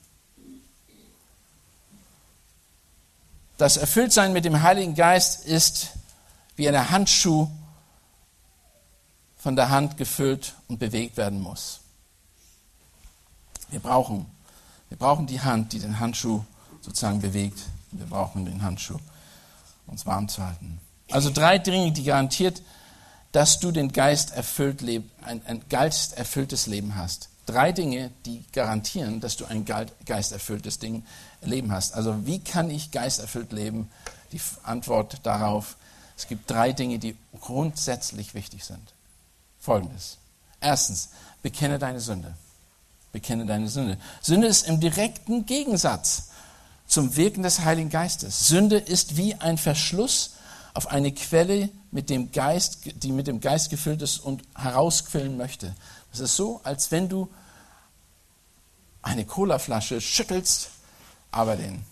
Das 3.58 3.78
Erfülltsein 3.78 4.34
mit 4.34 4.44
dem 4.44 4.62
Heiligen 4.62 4.96
Geist 4.96 5.46
ist 5.46 5.92
wie 6.56 6.68
ein 6.68 6.90
Handschuh 6.90 7.48
von 9.38 9.56
der 9.56 9.70
Hand 9.70 9.98
gefüllt 9.98 10.56
und 10.68 10.80
bewegt 10.80 11.18
werden 11.18 11.42
muss. 11.42 11.80
Wir 13.70 13.80
brauchen, 13.80 14.26
wir 14.90 14.98
brauchen 14.98 15.28
die 15.28 15.42
Hand, 15.42 15.74
die 15.74 15.80
den 15.80 16.00
Handschuh 16.00 16.44
sozusagen 16.82 17.22
bewegt. 17.22 17.60
Wir 17.92 18.06
brauchen 18.06 18.46
den 18.46 18.62
Handschuh, 18.62 19.00
uns 19.88 20.06
warm 20.06 20.28
zu 20.28 20.46
halten. 20.46 20.80
Also 21.12 21.30
drei 21.30 21.58
Dinge, 21.58 21.92
die 21.92 22.04
garantiert, 22.04 22.62
dass 23.32 23.60
du 23.60 23.72
den 23.72 23.92
Geist 23.92 24.32
erfüllt 24.32 24.82
ein, 24.82 25.42
ein 25.46 25.62
geisterfülltes 25.70 26.68
Leben 26.68 26.96
hast. 26.96 27.30
Drei 27.46 27.72
Dinge, 27.72 28.12
die 28.26 28.44
garantieren, 28.52 29.22
dass 29.22 29.38
du 29.38 29.46
ein 29.46 29.66
geisterfülltes 30.06 30.80
Ding 30.80 31.06
Leben 31.42 31.72
hast. 31.72 31.94
Also 31.94 32.26
wie 32.26 32.40
kann 32.40 32.72
ich 32.72 32.92
geisterfüllt 32.92 33.52
leben? 33.52 33.92
Die 34.32 34.42
Antwort 34.64 35.20
darauf, 35.24 35.78
es 36.18 36.28
gibt 36.28 36.50
drei 36.50 36.72
Dinge, 36.72 36.98
die 36.98 37.16
grundsätzlich 37.40 38.34
wichtig 38.34 38.66
sind. 38.66 38.94
Folgendes. 39.60 40.18
Erstens, 40.60 41.10
bekenne 41.44 41.78
deine 41.78 42.00
Sünde. 42.00 42.34
Bekenne 43.12 43.46
deine 43.46 43.68
Sünde. 43.70 43.98
Sünde 44.22 44.48
ist 44.48 44.68
im 44.68 44.80
direkten 44.80 45.46
Gegensatz 45.46 46.30
zum 46.88 47.16
Wirken 47.16 47.44
des 47.44 47.60
Heiligen 47.60 47.90
Geistes. 47.90 48.48
Sünde 48.48 48.78
ist 48.78 49.18
wie 49.18 49.36
ein 49.36 49.58
Verschluss 49.58 50.32
auf 50.74 50.88
eine 50.88 51.12
Quelle, 51.14 51.70
mit 51.96 52.10
dem 52.10 52.34
Geist, 52.34 52.80
die 53.04 53.14
mit 53.14 53.26
dem 53.26 53.40
Geist 53.40 53.70
gefüllt 53.70 54.02
ist 54.02 54.20
und 54.20 54.44
herausquillen 54.54 55.38
möchte. 55.38 55.74
Es 56.16 56.22
ist 56.22 56.38
so, 56.38 56.62
als 56.64 56.92
wenn 56.92 57.10
du 57.10 57.30
eine 59.02 59.26
Colaflasche 59.26 60.00
schüttelst, 60.00 60.70
aber 61.30 61.58
den 61.58 61.84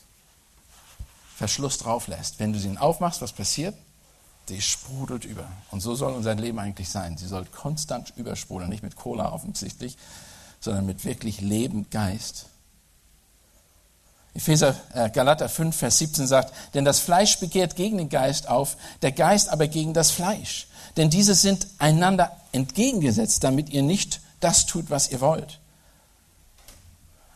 Verschluss 1.36 1.78
drauf 1.78 2.08
lässt. 2.08 2.40
Wenn 2.40 2.54
du 2.54 2.60
sie 2.60 2.78
aufmachst, 2.78 3.22
was 3.22 3.34
passiert? 3.34 3.76
Die 4.48 4.62
sprudelt 4.62 5.26
über. 5.26 5.46
Und 5.72 5.82
so 5.82 5.94
soll 5.94 6.14
unser 6.14 6.36
Leben 6.36 6.58
eigentlich 6.58 6.90
sein. 6.90 7.18
Sie 7.18 7.28
soll 7.28 7.44
konstant 7.46 8.14
übersprudeln, 8.16 8.70
nicht 8.70 8.82
mit 8.82 8.96
Cola 8.96 9.34
offensichtlich, 9.34 9.98
sondern 10.62 10.86
mit 10.86 11.04
wirklich 11.04 11.42
Leben, 11.42 11.90
Geist. 11.90 12.46
Epheser, 14.34 14.74
äh, 14.94 15.10
Galater 15.10 15.50
5, 15.50 15.76
Vers 15.76 15.98
17 15.98 16.28
sagt, 16.28 16.54
denn 16.74 16.86
das 16.86 17.00
Fleisch 17.00 17.40
begehrt 17.42 17.76
gegen 17.76 17.98
den 17.98 18.08
Geist 18.08 18.48
auf, 18.48 18.78
der 19.02 19.12
Geist 19.12 19.50
aber 19.50 19.68
gegen 19.68 19.94
das 19.94 20.12
Fleisch. 20.12 20.68
Denn 20.98 21.10
diese 21.10 21.36
sind 21.36 21.68
einander 21.80 22.32
entgegengesetzt, 22.52 23.44
damit 23.44 23.70
ihr 23.70 23.82
nicht 23.82 24.22
das 24.40 24.66
tut, 24.66 24.90
was 24.90 25.10
ihr 25.10 25.22
wollt. 25.22 25.60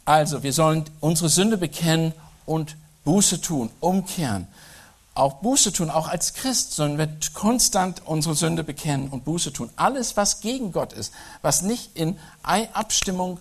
Also, 0.05 0.43
wir 0.43 0.53
sollen 0.53 0.85
unsere 0.99 1.29
Sünde 1.29 1.57
bekennen 1.57 2.13
und 2.45 2.77
Buße 3.03 3.41
tun, 3.41 3.69
umkehren. 3.79 4.47
Auch 5.15 5.35
Buße 5.35 5.73
tun, 5.73 5.89
auch 5.89 6.07
als 6.07 6.33
Christ 6.33 6.73
sollen 6.73 6.97
wir 6.97 7.09
konstant 7.33 8.03
unsere 8.05 8.35
Sünde 8.35 8.63
bekennen 8.63 9.09
und 9.09 9.25
Buße 9.25 9.51
tun. 9.51 9.69
Alles, 9.75 10.15
was 10.15 10.41
gegen 10.41 10.71
Gott 10.71 10.93
ist, 10.93 11.11
was 11.41 11.63
nicht 11.63 11.97
in 11.97 12.19
Abstimmung 12.43 13.39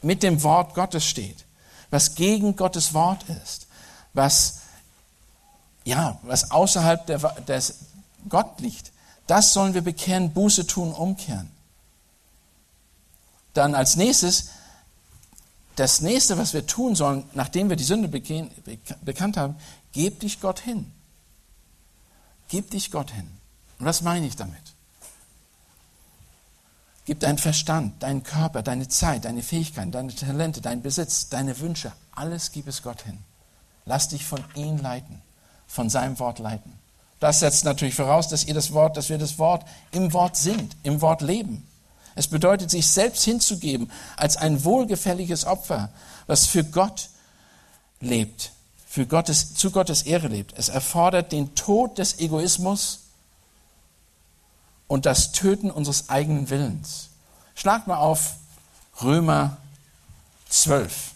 mit 0.00 0.22
dem 0.22 0.42
Wort 0.42 0.74
Gottes 0.74 1.04
steht, 1.04 1.44
was 1.90 2.14
gegen 2.14 2.54
Gottes 2.54 2.94
Wort 2.94 3.24
ist, 3.44 3.66
was, 4.14 4.60
ja, 5.84 6.18
was 6.22 6.50
außerhalb 6.50 7.06
der, 7.06 7.18
des 7.18 7.80
Gott 8.28 8.60
liegt, 8.60 8.92
das 9.26 9.52
sollen 9.52 9.74
wir 9.74 9.82
bekennen, 9.82 10.32
Buße 10.32 10.66
tun, 10.66 10.92
umkehren. 10.92 11.50
Dann 13.54 13.74
als 13.74 13.96
nächstes, 13.96 14.50
das 15.76 16.00
nächste, 16.00 16.38
was 16.38 16.54
wir 16.54 16.66
tun 16.66 16.94
sollen, 16.94 17.24
nachdem 17.34 17.68
wir 17.68 17.76
die 17.76 17.84
Sünde 17.84 18.08
bekannt 18.08 19.36
haben, 19.36 19.56
gib 19.92 20.20
dich 20.20 20.40
Gott 20.40 20.60
hin. 20.60 20.90
Gib 22.48 22.70
dich 22.70 22.90
Gott 22.90 23.10
hin. 23.10 23.28
Und 23.78 23.86
was 23.86 24.02
meine 24.02 24.26
ich 24.26 24.36
damit? 24.36 24.58
Gib 27.04 27.20
deinen 27.20 27.38
Verstand, 27.38 28.02
deinen 28.02 28.22
Körper, 28.22 28.62
deine 28.62 28.88
Zeit, 28.88 29.24
deine 29.24 29.42
Fähigkeiten, 29.42 29.92
deine 29.92 30.14
Talente, 30.14 30.60
deinen 30.60 30.82
Besitz, 30.82 31.28
deine 31.28 31.58
Wünsche, 31.60 31.92
alles 32.12 32.52
gib 32.52 32.66
es 32.66 32.82
Gott 32.82 33.02
hin. 33.02 33.18
Lass 33.86 34.08
dich 34.08 34.26
von 34.26 34.44
ihm 34.54 34.78
leiten, 34.78 35.22
von 35.66 35.88
seinem 35.88 36.18
Wort 36.18 36.38
leiten. 36.38 36.78
Das 37.20 37.40
setzt 37.40 37.64
natürlich 37.64 37.94
voraus, 37.94 38.28
dass 38.28 38.44
ihr 38.44 38.54
das 38.54 38.72
Wort, 38.72 38.96
dass 38.96 39.08
wir 39.08 39.18
das 39.18 39.38
Wort 39.38 39.64
im 39.90 40.12
Wort 40.12 40.36
sind, 40.36 40.76
im 40.82 41.00
Wort 41.00 41.20
leben. 41.20 41.66
Es 42.14 42.28
bedeutet, 42.28 42.70
sich 42.70 42.86
selbst 42.86 43.24
hinzugeben 43.24 43.90
als 44.16 44.36
ein 44.36 44.64
wohlgefälliges 44.64 45.44
Opfer, 45.44 45.90
was 46.26 46.46
für 46.46 46.64
Gott 46.64 47.08
lebt, 48.00 48.52
für 48.86 49.06
Gottes, 49.06 49.54
zu 49.54 49.70
Gottes 49.70 50.02
Ehre 50.02 50.28
lebt. 50.28 50.54
Es 50.56 50.68
erfordert 50.68 51.32
den 51.32 51.54
Tod 51.54 51.98
des 51.98 52.18
Egoismus, 52.18 53.00
und 54.88 55.06
das 55.06 55.32
Töten 55.32 55.70
unseres 55.70 56.08
eigenen 56.08 56.50
Willens. 56.50 57.10
Schlag 57.54 57.86
mal 57.86 57.98
auf 57.98 58.34
Römer 59.02 59.58
12. 60.48 61.12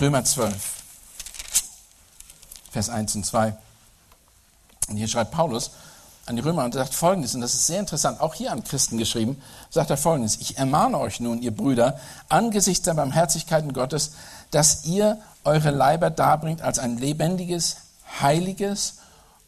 Römer 0.00 0.24
12, 0.24 0.79
Vers 2.70 2.88
1 2.88 3.16
und 3.16 3.26
2. 3.26 3.54
Und 4.88 4.96
hier 4.96 5.08
schreibt 5.08 5.30
Paulus 5.30 5.70
an 6.26 6.36
die 6.36 6.42
Römer 6.42 6.64
und 6.64 6.74
sagt 6.74 6.94
folgendes, 6.94 7.34
und 7.34 7.40
das 7.40 7.54
ist 7.54 7.66
sehr 7.66 7.80
interessant, 7.80 8.20
auch 8.20 8.34
hier 8.34 8.52
an 8.52 8.62
Christen 8.62 8.98
geschrieben, 8.98 9.42
sagt 9.70 9.90
er 9.90 9.96
folgendes, 9.96 10.36
ich 10.40 10.58
ermahne 10.58 10.98
euch 10.98 11.20
nun, 11.20 11.42
ihr 11.42 11.54
Brüder, 11.54 11.98
angesichts 12.28 12.84
der 12.84 12.94
Barmherzigkeiten 12.94 13.72
Gottes, 13.72 14.12
dass 14.50 14.84
ihr 14.84 15.18
eure 15.44 15.70
Leiber 15.70 16.10
darbringt 16.10 16.62
als 16.62 16.78
ein 16.78 16.98
lebendiges, 16.98 17.76
heiliges 18.20 18.98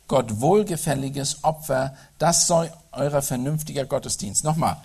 Gott 0.09 0.41
wohlgefälliges 0.41 1.45
Opfer, 1.45 1.95
das 2.19 2.47
soll 2.47 2.73
euer 2.93 3.23
vernünftiger 3.23 3.85
Gottesdienst. 3.85 4.45
Nochmal, 4.45 4.77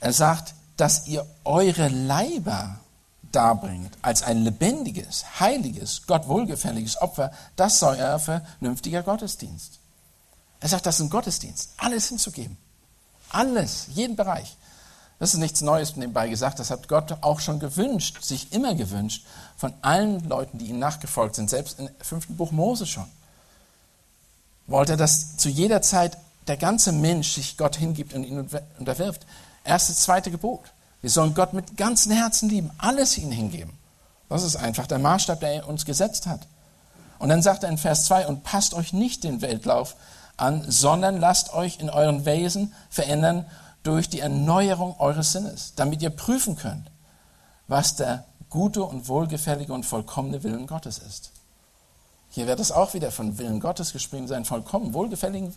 er 0.00 0.12
sagt, 0.12 0.54
dass 0.76 1.06
ihr 1.06 1.26
eure 1.44 1.88
Leiber 1.88 2.78
darbringt 3.32 3.96
als 4.02 4.22
ein 4.22 4.44
lebendiges, 4.44 5.40
heiliges, 5.40 6.06
Gott 6.06 6.28
wohlgefälliges 6.28 7.00
Opfer, 7.00 7.32
das 7.56 7.78
soll 7.78 7.96
euer 7.96 8.18
vernünftiger 8.18 9.02
Gottesdienst. 9.02 9.78
Er 10.60 10.68
sagt, 10.68 10.86
das 10.86 10.96
ist 10.96 11.06
ein 11.06 11.10
Gottesdienst, 11.10 11.70
alles 11.78 12.08
hinzugeben. 12.08 12.56
Alles, 13.30 13.86
jeden 13.94 14.16
Bereich. 14.16 14.56
Das 15.18 15.34
ist 15.34 15.40
nichts 15.40 15.60
Neues 15.60 15.96
nebenbei 15.96 16.28
gesagt, 16.28 16.58
das 16.58 16.70
hat 16.70 16.88
Gott 16.88 17.18
auch 17.20 17.40
schon 17.40 17.60
gewünscht, 17.60 18.22
sich 18.22 18.52
immer 18.52 18.74
gewünscht, 18.74 19.26
von 19.56 19.72
allen 19.82 20.26
Leuten, 20.28 20.58
die 20.58 20.66
ihm 20.66 20.78
nachgefolgt 20.78 21.36
sind, 21.36 21.50
selbst 21.50 21.78
im 21.78 21.88
fünften 22.00 22.36
Buch 22.36 22.50
Mose 22.50 22.86
schon 22.86 23.06
wollte 24.70 24.92
er, 24.92 24.96
dass 24.96 25.36
zu 25.36 25.48
jeder 25.48 25.82
Zeit 25.82 26.16
der 26.46 26.56
ganze 26.56 26.92
Mensch 26.92 27.32
sich 27.32 27.56
Gott 27.56 27.76
hingibt 27.76 28.14
und 28.14 28.24
ihn 28.24 28.48
unterwirft. 28.78 29.26
Erstes, 29.64 30.00
zweite 30.00 30.30
Gebot. 30.30 30.72
Wir 31.00 31.10
sollen 31.10 31.34
Gott 31.34 31.52
mit 31.52 31.76
ganzem 31.76 32.12
Herzen 32.12 32.48
lieben, 32.48 32.70
alles 32.78 33.16
ihm 33.16 33.30
hingeben. 33.30 33.78
Das 34.28 34.42
ist 34.42 34.56
einfach 34.56 34.86
der 34.86 34.98
Maßstab, 34.98 35.40
der 35.40 35.54
er 35.54 35.68
uns 35.68 35.84
gesetzt 35.84 36.26
hat. 36.26 36.46
Und 37.18 37.28
dann 37.28 37.42
sagt 37.42 37.64
er 37.64 37.70
in 37.70 37.78
Vers 37.78 38.04
2, 38.04 38.26
und 38.26 38.44
passt 38.44 38.74
euch 38.74 38.92
nicht 38.92 39.24
den 39.24 39.42
Weltlauf 39.42 39.96
an, 40.36 40.64
sondern 40.68 41.18
lasst 41.18 41.52
euch 41.52 41.80
in 41.80 41.90
euren 41.90 42.24
Wesen 42.24 42.72
verändern 42.88 43.44
durch 43.82 44.08
die 44.08 44.20
Erneuerung 44.20 44.98
eures 44.98 45.32
Sinnes, 45.32 45.74
damit 45.74 46.02
ihr 46.02 46.10
prüfen 46.10 46.56
könnt, 46.56 46.90
was 47.68 47.96
der 47.96 48.24
gute 48.48 48.82
und 48.82 49.08
wohlgefällige 49.08 49.72
und 49.72 49.84
vollkommene 49.84 50.42
Willen 50.42 50.66
Gottes 50.66 50.98
ist. 50.98 51.30
Hier 52.30 52.46
wird 52.46 52.60
es 52.60 52.72
auch 52.72 52.94
wieder 52.94 53.10
von 53.10 53.38
Willen 53.38 53.60
Gottes 53.60 53.92
geschrieben, 53.92 54.28
seinen 54.28 54.44
vollkommen 54.44 54.94
wohlgefälligen 54.94 55.54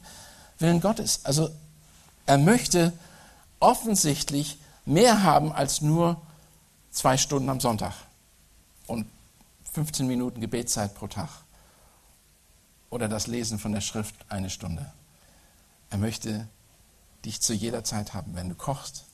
Willen 0.59 0.81
Gottes. 0.81 1.21
Also 1.23 1.49
er 2.25 2.37
möchte 2.37 2.93
offensichtlich 3.59 4.57
mehr 4.85 5.23
haben 5.23 5.51
als 5.51 5.81
nur 5.81 6.21
zwei 6.91 7.17
Stunden 7.17 7.49
am 7.49 7.59
Sonntag 7.59 7.93
und 8.87 9.07
15 9.71 10.05
Minuten 10.07 10.41
Gebetszeit 10.41 10.93
pro 10.93 11.07
Tag 11.07 11.29
oder 12.89 13.07
das 13.07 13.27
Lesen 13.27 13.57
von 13.57 13.71
der 13.71 13.81
Schrift 13.81 14.15
eine 14.29 14.49
Stunde. 14.49 14.91
Er 15.89 15.97
möchte 15.97 16.47
dich 17.25 17.41
zu 17.41 17.53
jeder 17.53 17.83
Zeit 17.83 18.13
haben, 18.13 18.35
wenn 18.35 18.49
du 18.49 18.55
kochst, 18.55 19.05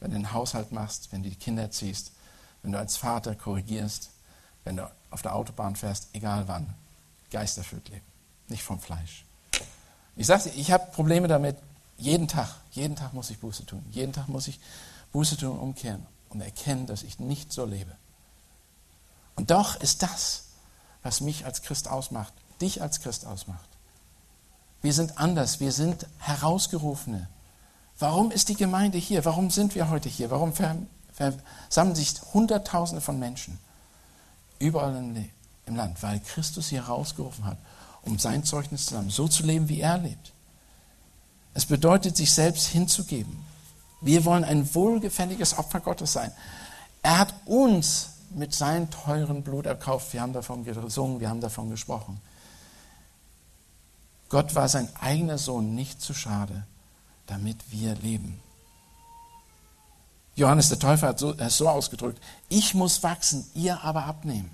wenn 0.00 0.10
du 0.10 0.16
den 0.16 0.32
Haushalt 0.32 0.72
machst, 0.72 1.12
wenn 1.12 1.22
du 1.22 1.28
die 1.28 1.36
Kinder 1.36 1.62
erziehst, 1.62 2.12
wenn 2.62 2.72
du 2.72 2.78
als 2.78 2.96
Vater 2.96 3.34
korrigierst, 3.34 4.10
wenn 4.64 4.76
du 4.76 4.90
auf 5.10 5.22
der 5.22 5.34
Autobahn 5.34 5.76
fährst, 5.76 6.08
egal 6.12 6.48
wann, 6.48 6.74
geisterfüllt 7.30 7.88
leben, 7.88 8.06
nicht 8.48 8.62
vom 8.62 8.80
Fleisch. 8.80 9.24
Ich 10.16 10.26
dir, 10.26 10.52
ich 10.56 10.72
habe 10.72 10.90
Probleme 10.92 11.28
damit, 11.28 11.56
jeden 11.98 12.28
Tag, 12.28 12.48
jeden 12.70 12.96
Tag 12.96 13.12
muss 13.12 13.28
ich 13.30 13.38
Buße 13.40 13.66
tun, 13.66 13.84
jeden 13.90 14.12
Tag 14.12 14.28
muss 14.28 14.48
ich 14.48 14.58
Buße 15.12 15.36
tun 15.36 15.52
und 15.52 15.58
umkehren 15.58 16.06
und 16.30 16.40
erkennen, 16.40 16.86
dass 16.86 17.02
ich 17.02 17.18
nicht 17.18 17.52
so 17.52 17.64
lebe. 17.64 17.94
Und 19.34 19.50
doch 19.50 19.76
ist 19.76 20.02
das, 20.02 20.44
was 21.02 21.20
mich 21.20 21.44
als 21.44 21.62
Christ 21.62 21.88
ausmacht, 21.88 22.32
dich 22.60 22.82
als 22.82 23.00
Christ 23.00 23.26
ausmacht. 23.26 23.68
Wir 24.80 24.92
sind 24.92 25.18
anders, 25.18 25.60
wir 25.60 25.72
sind 25.72 26.06
Herausgerufene. 26.18 27.28
Warum 27.98 28.30
ist 28.30 28.48
die 28.48 28.54
Gemeinde 28.54 28.98
hier? 28.98 29.24
Warum 29.24 29.50
sind 29.50 29.74
wir 29.74 29.90
heute 29.90 30.08
hier? 30.08 30.30
Warum 30.30 30.52
versammeln 30.52 31.94
sich 31.96 32.14
Hunderttausende 32.32 33.00
von 33.00 33.18
Menschen? 33.18 33.58
Überall 34.60 34.94
im 35.66 35.76
Land, 35.76 36.02
weil 36.02 36.20
Christus 36.20 36.68
sie 36.68 36.76
herausgerufen 36.76 37.44
hat, 37.44 37.58
um 38.02 38.18
sein 38.18 38.44
Zeugnis 38.44 38.86
zu 38.86 38.96
haben, 38.96 39.10
so 39.10 39.26
zu 39.26 39.42
leben, 39.42 39.68
wie 39.68 39.80
er 39.80 39.98
lebt. 39.98 40.32
Es 41.58 41.66
bedeutet, 41.66 42.16
sich 42.16 42.32
selbst 42.32 42.68
hinzugeben. 42.68 43.36
Wir 44.00 44.24
wollen 44.24 44.44
ein 44.44 44.72
wohlgefälliges 44.76 45.58
Opfer 45.58 45.80
Gottes 45.80 46.12
sein. 46.12 46.30
Er 47.02 47.18
hat 47.18 47.34
uns 47.46 48.10
mit 48.30 48.54
seinem 48.54 48.88
teuren 48.92 49.42
Blut 49.42 49.66
erkauft. 49.66 50.12
Wir 50.12 50.20
haben 50.20 50.32
davon 50.32 50.64
gesungen, 50.64 51.18
wir 51.18 51.28
haben 51.28 51.40
davon 51.40 51.68
gesprochen. 51.68 52.20
Gott 54.28 54.54
war 54.54 54.68
sein 54.68 54.88
eigener 55.00 55.36
Sohn 55.36 55.74
nicht 55.74 56.00
zu 56.00 56.14
schade, 56.14 56.64
damit 57.26 57.56
wir 57.72 57.96
leben. 57.96 58.38
Johannes 60.36 60.68
der 60.68 60.78
Täufer 60.78 61.08
hat 61.08 61.20
es 61.20 61.56
so 61.56 61.68
ausgedrückt, 61.68 62.22
ich 62.48 62.74
muss 62.74 63.02
wachsen, 63.02 63.50
ihr 63.54 63.82
aber 63.82 64.04
abnehmen. 64.04 64.52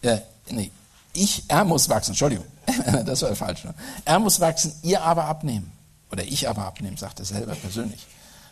Äh, 0.00 0.20
nee, 0.48 0.70
ich, 1.16 1.44
er 1.48 1.64
muss 1.64 1.88
wachsen, 1.88 2.12
Entschuldigung, 2.12 2.46
das 3.04 3.22
war 3.22 3.34
falsch. 3.34 3.64
Ne? 3.64 3.74
Er 4.04 4.18
muss 4.18 4.40
wachsen, 4.40 4.72
ihr 4.82 5.02
aber 5.02 5.24
abnehmen. 5.24 5.72
Oder 6.10 6.24
ich 6.24 6.48
aber 6.48 6.64
abnehmen, 6.64 6.96
sagt 6.96 7.18
er 7.18 7.24
selber 7.24 7.54
persönlich. 7.54 8.06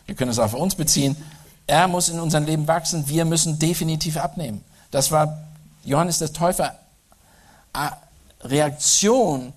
Wir 0.05 0.15
können 0.15 0.31
es 0.31 0.39
auf 0.39 0.53
uns 0.53 0.75
beziehen. 0.75 1.15
Er 1.67 1.87
muss 1.87 2.09
in 2.09 2.19
unserem 2.19 2.45
Leben 2.45 2.67
wachsen, 2.67 3.07
wir 3.07 3.25
müssen 3.25 3.57
definitiv 3.57 4.17
abnehmen. 4.17 4.63
Das 4.91 5.11
war 5.11 5.37
Johannes 5.83 6.19
der 6.19 6.31
Täufer 6.31 6.75
äh, 7.73 7.89
Reaktion 8.41 9.53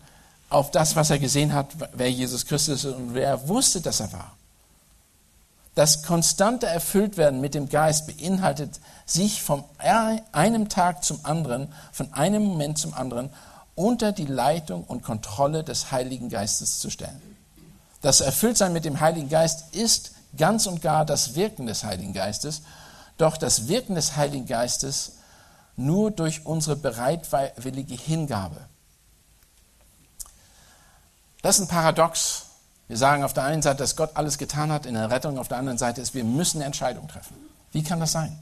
auf 0.49 0.71
das, 0.71 0.97
was 0.97 1.11
er 1.11 1.19
gesehen 1.19 1.53
hat, 1.53 1.69
wer 1.93 2.11
Jesus 2.11 2.47
Christus 2.47 2.85
ist 2.85 2.95
und 2.95 3.15
wer 3.15 3.29
er 3.29 3.49
wusste, 3.49 3.81
dass 3.81 4.01
er 4.01 4.13
war. 4.13 4.38
Das 5.79 6.03
konstante 6.03 6.67
Erfülltwerden 6.67 7.41
mit 7.41 7.55
dem 7.55 7.69
Geist 7.69 8.09
beinhaltet, 8.09 8.81
sich 9.07 9.45
von 9.45 9.63
einem 9.79 10.69
Tag 10.69 11.05
zum 11.05 11.25
anderen, 11.25 11.73
von 11.93 12.13
einem 12.13 12.43
Moment 12.43 12.79
zum 12.79 12.95
anderen 12.95 13.31
unter 13.77 14.11
die 14.11 14.27
Leitung 14.27 14.83
und 14.83 15.05
Kontrolle 15.05 15.63
des 15.63 15.93
Heiligen 15.93 16.31
Geistes 16.31 16.81
zu 16.81 16.91
stellen. 16.91 17.23
Das 18.01 18.21
Erfülltsein 18.21 18.73
mit 18.73 18.85
dem 18.85 18.99
Heiligen 18.99 19.29
Geist 19.29 19.73
ist 19.73 20.15
ganz 20.37 20.67
und 20.67 20.83
gar 20.83 21.05
das 21.05 21.37
Wirken 21.37 21.69
des 21.69 21.85
Heiligen 21.85 22.13
Geistes, 22.13 22.63
doch 23.17 23.37
das 23.37 23.69
Wirken 23.69 23.95
des 23.95 24.17
Heiligen 24.17 24.47
Geistes 24.47 25.13
nur 25.77 26.11
durch 26.11 26.45
unsere 26.45 26.75
bereitwillige 26.75 27.95
Hingabe. 27.95 28.67
Das 31.41 31.61
ist 31.61 31.67
ein 31.67 31.69
Paradox. 31.69 32.48
Wir 32.89 32.97
sagen 32.97 33.23
auf 33.23 33.35
der 33.35 33.45
einen 33.45 33.63
Seite, 33.63 33.79
dass 33.79 33.97
Gott 33.97 34.11
alles 34.15 34.39
getan 34.39 34.73
hat 34.73 34.87
in 34.87 34.95
der 34.95 35.11
Rettung, 35.11 35.39
auf 35.39 35.49
der 35.49 35.59
anderen 35.59 35.79
Seite 35.79 36.01
ist, 36.01 36.15
wir 36.15 36.25
müssen 36.25 36.59
eine 36.59 36.67
Entscheidung 36.67 37.07
treffen. 37.07 37.37
Wie 37.73 37.83
kann 37.83 38.01
das 38.01 38.13
sein? 38.13 38.39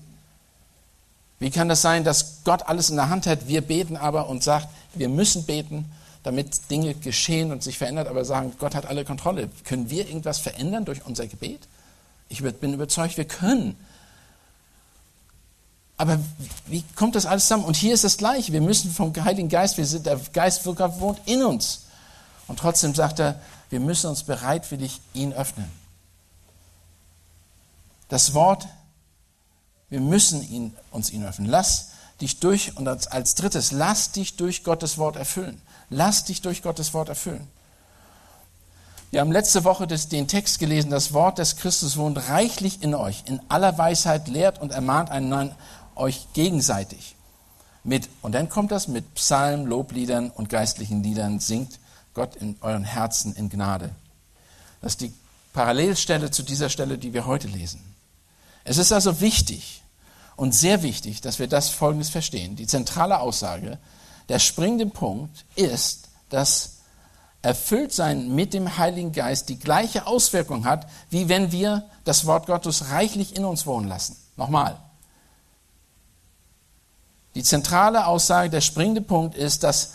Wie 1.39 1.51
kann 1.51 1.69
das 1.69 1.83
sein, 1.83 2.05
dass 2.05 2.45
Gott 2.45 2.63
alles 2.67 2.89
in 2.89 2.97
der 2.97 3.11
Hand 3.11 3.27
hat, 3.27 3.49
wir 3.49 3.61
beten 3.61 3.97
aber 3.97 4.29
und 4.29 4.43
sagt, 4.43 4.69
wir 4.95 5.09
müssen 5.09 5.45
beten, 5.45 5.91
damit 6.23 6.71
Dinge 6.71 6.95
geschehen 6.95 7.53
und 7.53 7.63
sich 7.63 7.77
verändern, 7.77 8.07
aber 8.07 8.25
sagen, 8.25 8.53
Gott 8.59 8.75
hat 8.75 8.87
alle 8.87 9.05
Kontrolle. 9.05 9.49
Können 9.65 9.91
wir 9.91 10.07
irgendwas 10.09 10.39
verändern 10.39 10.85
durch 10.85 11.05
unser 11.05 11.27
Gebet? 11.27 11.69
Ich 12.29 12.43
bin 12.43 12.73
überzeugt, 12.73 13.17
wir 13.17 13.27
können. 13.27 13.77
Aber 15.97 16.19
wie 16.67 16.85
kommt 16.95 17.15
das 17.15 17.27
alles 17.27 17.45
zusammen? 17.45 17.65
Und 17.65 17.77
hier 17.77 17.95
ist 17.95 18.05
das 18.05 18.17
Gleiche. 18.17 18.53
Wir 18.53 18.61
müssen 18.61 18.91
vom 18.91 19.13
Heiligen 19.25 19.49
Geist, 19.49 19.79
wir 19.79 19.87
sind, 19.87 20.07
der 20.07 20.21
Geist 20.33 20.67
wohnt 20.67 21.21
in 21.27 21.45
uns. 21.45 21.86
Und 22.49 22.59
trotzdem 22.59 22.95
sagt 22.95 23.19
er, 23.19 23.41
wir 23.71 23.81
müssen 23.81 24.09
uns 24.09 24.23
bereitwillig 24.23 25.01
ihn 25.15 25.33
öffnen. 25.33 25.71
Das 28.09 28.35
Wort, 28.35 28.69
wir 29.89 30.01
müssen 30.01 30.49
ihn, 30.49 30.75
uns 30.91 31.11
ihn 31.11 31.25
öffnen. 31.25 31.49
Lass 31.49 31.91
dich 32.21 32.39
durch, 32.41 32.77
und 32.77 32.87
als, 32.89 33.09
als 33.09 33.35
drittes, 33.35 33.73
lass 33.73 34.13
dich 34.13 34.37
durch 34.37 34.65
Gottes 34.65 34.99
Wort 34.99 35.17
erfüllen. 35.17 35.61
Lass 35.91 36.25
dich 36.25 36.41
durch 36.41 36.63
Gottes 36.63 36.95
Wort 36.95 37.09
erfüllen. 37.09 37.47
Wir 39.11 39.21
haben 39.21 39.33
letzte 39.33 39.65
Woche 39.65 39.87
das, 39.87 40.09
den 40.09 40.27
Text 40.29 40.59
gelesen, 40.59 40.91
das 40.91 41.13
Wort 41.13 41.39
des 41.39 41.57
Christus 41.57 41.97
wohnt 41.97 42.29
reichlich 42.29 42.83
in 42.83 42.95
euch, 42.95 43.23
in 43.27 43.41
aller 43.49 43.79
Weisheit 43.79 44.29
lehrt 44.29 44.61
und 44.61 44.73
ermahnt 44.73 45.11
einander 45.11 45.55
euch 45.95 46.27
gegenseitig. 46.33 47.15
Mit, 47.85 48.09
und 48.21 48.35
dann 48.35 48.49
kommt 48.49 48.73
das 48.73 48.89
mit 48.89 49.15
Psalmen, 49.15 49.67
Lobliedern 49.67 50.31
und 50.31 50.49
geistlichen 50.49 51.03
Liedern, 51.03 51.39
singt 51.39 51.79
Gott 52.17 52.35
in 52.35 52.57
euren 52.63 52.85
Herzen 52.85 53.37
in 53.37 53.51
Gnade. 53.51 53.91
Das 54.81 54.93
ist 54.93 55.03
die 55.03 55.13
Parallelstelle 55.53 56.31
zu 56.31 56.43
dieser 56.43 56.71
Stelle, 56.71 56.97
die 56.97 57.13
wir 57.13 57.27
heute 57.27 57.47
lesen. 57.47 57.95
Es 58.65 58.79
ist 58.79 58.91
also 58.91 59.21
wichtig 59.21 59.83
und 60.35 60.55
sehr 60.55 60.83
wichtig, 60.83 61.21
dass 61.21 61.39
wir 61.39 61.47
das 61.47 61.69
Folgendes 61.69 62.09
verstehen. 62.09 62.57
Die 62.57 62.67
zentrale 62.67 63.21
Aussage, 63.21 63.79
der 64.31 64.39
springende 64.39 64.87
Punkt 64.87 65.45
ist, 65.57 66.09
dass 66.31 66.79
Erfülltsein 67.43 68.35
mit 68.35 68.55
dem 68.55 68.79
Heiligen 68.79 69.13
Geist 69.13 69.51
die 69.51 69.59
gleiche 69.59 70.07
Auswirkung 70.07 70.65
hat, 70.65 70.89
wie 71.11 71.29
wenn 71.29 71.53
wir 71.53 71.85
das 72.05 72.25
Wort 72.25 72.47
Gottes 72.47 72.91
reichlich 72.91 73.37
in 73.37 73.45
uns 73.45 73.67
wohnen 73.67 73.89
lassen. 73.89 74.17
Nochmal. 74.37 74.79
Die 77.35 77.43
zentrale 77.43 78.07
Aussage, 78.07 78.49
der 78.49 78.63
springende 78.63 79.03
Punkt 79.03 79.37
ist, 79.37 79.63
dass 79.65 79.93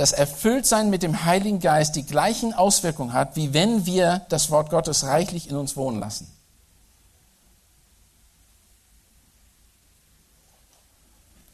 das 0.00 0.12
Erfülltsein 0.12 0.88
mit 0.88 1.02
dem 1.02 1.26
Heiligen 1.26 1.60
Geist 1.60 1.94
die 1.94 2.06
gleichen 2.06 2.54
Auswirkungen 2.54 3.12
hat, 3.12 3.36
wie 3.36 3.52
wenn 3.52 3.84
wir 3.84 4.24
das 4.30 4.50
Wort 4.50 4.70
Gottes 4.70 5.04
reichlich 5.04 5.50
in 5.50 5.56
uns 5.56 5.76
wohnen 5.76 6.00
lassen. 6.00 6.26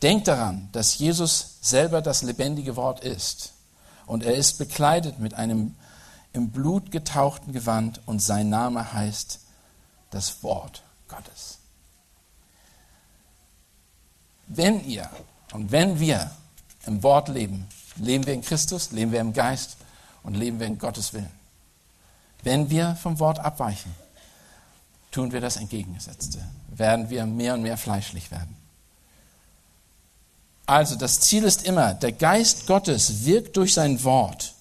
Denkt 0.00 0.28
daran, 0.28 0.68
dass 0.70 0.96
Jesus 0.96 1.56
selber 1.60 2.00
das 2.02 2.22
lebendige 2.22 2.76
Wort 2.76 3.00
ist. 3.00 3.54
Und 4.06 4.22
er 4.22 4.36
ist 4.36 4.58
bekleidet 4.58 5.18
mit 5.18 5.34
einem 5.34 5.74
im 6.32 6.50
Blut 6.50 6.92
getauchten 6.92 7.52
Gewand 7.52 8.00
und 8.06 8.22
sein 8.22 8.48
Name 8.48 8.92
heißt 8.92 9.40
das 10.10 10.44
Wort 10.44 10.84
Gottes. 11.08 11.58
Wenn 14.46 14.84
ihr 14.86 15.10
und 15.52 15.72
wenn 15.72 15.98
wir 15.98 16.30
im 16.86 17.02
Wort 17.02 17.26
leben, 17.26 17.66
leben 17.96 18.26
wir 18.26 18.34
in 18.34 18.42
Christus, 18.42 18.92
leben 18.92 19.12
wir 19.12 19.20
im 19.20 19.32
Geist 19.32 19.76
und 20.22 20.34
leben 20.34 20.60
wir 20.60 20.66
in 20.66 20.78
Gottes 20.78 21.12
Willen. 21.12 21.30
Wenn 22.42 22.70
wir 22.70 22.96
vom 22.96 23.18
Wort 23.18 23.38
abweichen, 23.38 23.94
tun 25.10 25.32
wir 25.32 25.40
das 25.40 25.56
Entgegengesetzte, 25.56 26.38
werden 26.68 27.10
wir 27.10 27.26
mehr 27.26 27.54
und 27.54 27.62
mehr 27.62 27.76
fleischlich 27.76 28.30
werden. 28.30 28.56
Also 30.66 30.96
das 30.96 31.20
Ziel 31.20 31.44
ist 31.44 31.64
immer, 31.64 31.94
der 31.94 32.12
Geist 32.12 32.66
Gottes 32.66 33.24
wirkt 33.24 33.56
durch 33.56 33.72
sein 33.72 34.02
Wort, 34.02 34.54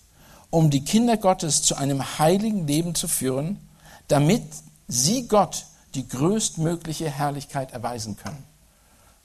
um 0.52 0.70
die 0.70 0.86
Kinder 0.86 1.18
Gottes 1.18 1.64
zu 1.64 1.76
einem 1.76 2.20
heiligen 2.20 2.68
Leben 2.68 2.94
zu 2.96 3.08
führen, 3.08 3.60
damit 4.08 4.44
sie 4.88 5.28
Gott 5.28 5.66
die 5.96 6.08
größtmögliche 6.08 7.10
Herrlichkeit 7.10 7.72
erweisen 7.72 8.18
können. 8.18 8.44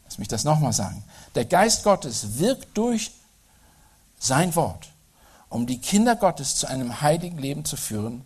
Lass 0.05 0.19
mich 0.19 0.29
das 0.29 0.45
nochmal 0.45 0.73
sagen. 0.73 1.05
Der 1.35 1.45
Geist 1.45 1.85
Gottes 1.85 2.39
wirkt 2.39 2.77
durch 2.77 3.13
sein 4.21 4.55
Wort, 4.55 4.91
um 5.49 5.67
die 5.67 5.81
Kinder 5.81 6.15
Gottes 6.15 6.55
zu 6.55 6.69
einem 6.69 7.01
heiligen 7.01 7.39
Leben 7.39 7.65
zu 7.65 7.77
führen, 7.77 8.25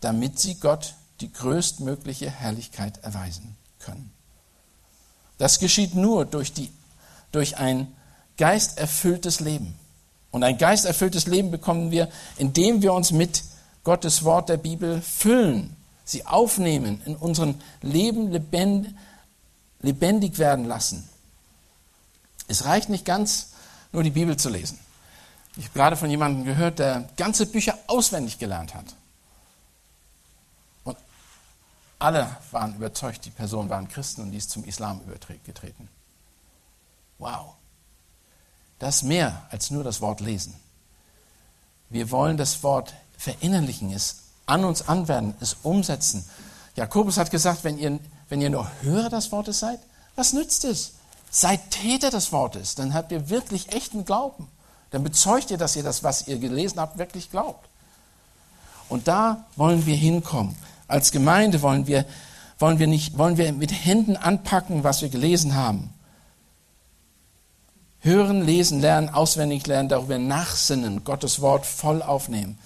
damit 0.00 0.38
sie 0.38 0.56
Gott 0.56 0.94
die 1.22 1.32
größtmögliche 1.32 2.30
Herrlichkeit 2.30 3.02
erweisen 3.02 3.56
können. 3.78 4.12
Das 5.38 5.58
geschieht 5.58 5.94
nur 5.94 6.26
durch, 6.26 6.52
die, 6.52 6.70
durch 7.32 7.56
ein 7.56 7.94
geisterfülltes 8.36 9.40
Leben. 9.40 9.74
Und 10.30 10.42
ein 10.42 10.58
geisterfülltes 10.58 11.26
Leben 11.26 11.50
bekommen 11.50 11.90
wir, 11.90 12.10
indem 12.36 12.82
wir 12.82 12.92
uns 12.92 13.12
mit 13.12 13.42
Gottes 13.84 14.24
Wort 14.24 14.48
der 14.48 14.56
Bibel 14.56 15.00
füllen, 15.00 15.76
sie 16.04 16.26
aufnehmen, 16.26 17.00
in 17.06 17.16
unserem 17.16 17.54
Leben 17.80 18.30
lebendig 19.80 20.38
werden 20.38 20.64
lassen. 20.66 21.08
Es 22.48 22.64
reicht 22.64 22.88
nicht 22.88 23.04
ganz, 23.04 23.50
nur 23.92 24.02
die 24.02 24.10
Bibel 24.10 24.36
zu 24.36 24.50
lesen. 24.50 24.78
Ich 25.56 25.64
habe 25.64 25.74
gerade 25.74 25.96
von 25.96 26.10
jemandem 26.10 26.44
gehört, 26.44 26.78
der 26.78 27.08
ganze 27.16 27.46
Bücher 27.46 27.78
auswendig 27.86 28.38
gelernt 28.38 28.74
hat. 28.74 28.84
Und 30.84 30.98
alle 31.98 32.36
waren 32.50 32.74
überzeugt, 32.74 33.24
die 33.24 33.30
Personen 33.30 33.70
waren 33.70 33.88
Christen 33.88 34.22
und 34.22 34.32
die 34.32 34.38
ist 34.38 34.50
zum 34.50 34.64
Islam 34.64 35.00
übergetreten. 35.00 35.88
Wow. 37.18 37.54
Das 38.78 38.96
ist 38.96 39.02
mehr 39.04 39.46
als 39.50 39.70
nur 39.70 39.82
das 39.82 40.02
Wort 40.02 40.20
lesen. 40.20 40.54
Wir 41.88 42.10
wollen 42.10 42.36
das 42.36 42.62
Wort 42.62 42.92
verinnerlichen, 43.16 43.92
es 43.92 44.24
an 44.44 44.64
uns 44.64 44.86
anwenden, 44.88 45.34
es 45.40 45.56
umsetzen. 45.62 46.28
Jakobus 46.74 47.16
hat 47.16 47.30
gesagt, 47.30 47.64
wenn 47.64 47.78
ihr, 47.78 47.98
wenn 48.28 48.42
ihr 48.42 48.50
nur 48.50 48.70
Hörer 48.82 49.08
des 49.08 49.32
Wortes 49.32 49.58
seid, 49.60 49.80
was 50.14 50.34
nützt 50.34 50.64
es? 50.64 50.92
Seid 51.30 51.70
Täter 51.70 52.10
des 52.10 52.32
Wortes, 52.32 52.74
dann 52.74 52.92
habt 52.92 53.10
ihr 53.12 53.30
wirklich 53.30 53.72
echten 53.72 54.04
Glauben. 54.04 54.48
Dann 54.90 55.02
bezeugt 55.02 55.50
ihr, 55.50 55.58
dass 55.58 55.76
ihr 55.76 55.82
das, 55.82 56.02
was 56.02 56.28
ihr 56.28 56.38
gelesen 56.38 56.80
habt, 56.80 56.98
wirklich 56.98 57.30
glaubt. 57.30 57.68
Und 58.88 59.08
da 59.08 59.44
wollen 59.56 59.84
wir 59.86 59.96
hinkommen. 59.96 60.56
Als 60.88 61.10
Gemeinde 61.10 61.62
wollen 61.62 61.86
wir, 61.86 62.04
wollen 62.58 62.78
wir 62.78 62.86
nicht, 62.86 63.18
wollen 63.18 63.36
wir 63.36 63.52
mit 63.52 63.72
Händen 63.72 64.16
anpacken, 64.16 64.84
was 64.84 65.02
wir 65.02 65.08
gelesen 65.08 65.54
haben. 65.54 65.92
Hören, 68.00 68.42
lesen, 68.42 68.80
lernen, 68.80 69.08
auswendig 69.08 69.66
lernen, 69.66 69.88
darüber 69.88 70.18
nachsinnen, 70.18 71.02
Gottes 71.02 71.40
Wort 71.40 71.66
voll 71.66 72.02
aufnehmen. 72.02 72.56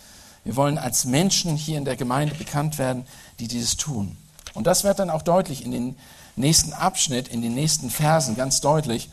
Wir 0.44 0.56
wollen 0.56 0.76
als 0.76 1.06
Menschen 1.06 1.56
hier 1.56 1.78
in 1.78 1.85
der 1.85 1.96
Gemeinde 1.96 2.35
bekannt 2.35 2.78
werden, 2.78 3.06
die 3.38 3.48
dieses 3.48 3.76
tun. 3.76 4.16
Und 4.52 4.66
das 4.66 4.85
wird 4.85 4.98
dann 4.98 5.11
auch 5.11 5.22
deutlich 5.22 5.64
in 5.64 5.70
den 5.70 5.96
nächsten 6.37 6.72
Abschnitt, 6.72 7.28
in 7.28 7.40
den 7.40 7.54
nächsten 7.54 7.88
Versen 7.88 8.37
ganz 8.37 8.61
deutlich, 8.61 9.11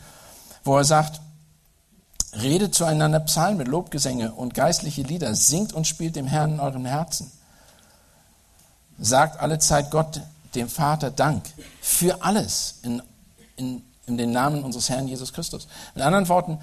wo 0.64 0.76
er 0.76 0.84
sagt, 0.84 1.20
redet 2.32 2.74
zueinander 2.74 3.20
Psalme, 3.20 3.64
Lobgesänge 3.64 4.32
und 4.32 4.54
geistliche 4.54 5.02
Lieder, 5.02 5.34
singt 5.34 5.72
und 5.72 5.86
spielt 5.86 6.16
dem 6.16 6.26
Herrn 6.26 6.54
in 6.54 6.60
euren 6.60 6.84
Herzen. 6.84 7.30
Sagt 8.98 9.40
alle 9.40 9.58
Zeit 9.58 9.90
Gott, 9.90 10.20
dem 10.54 10.68
Vater, 10.68 11.10
Dank 11.10 11.44
für 11.80 12.22
alles 12.22 12.76
in, 12.82 13.02
in, 13.56 13.82
in 14.06 14.18
den 14.18 14.32
Namen 14.32 14.64
unseres 14.64 14.88
Herrn 14.88 15.08
Jesus 15.08 15.32
Christus. 15.32 15.68
Mit 15.94 16.04
anderen 16.04 16.28
Worten, 16.28 16.58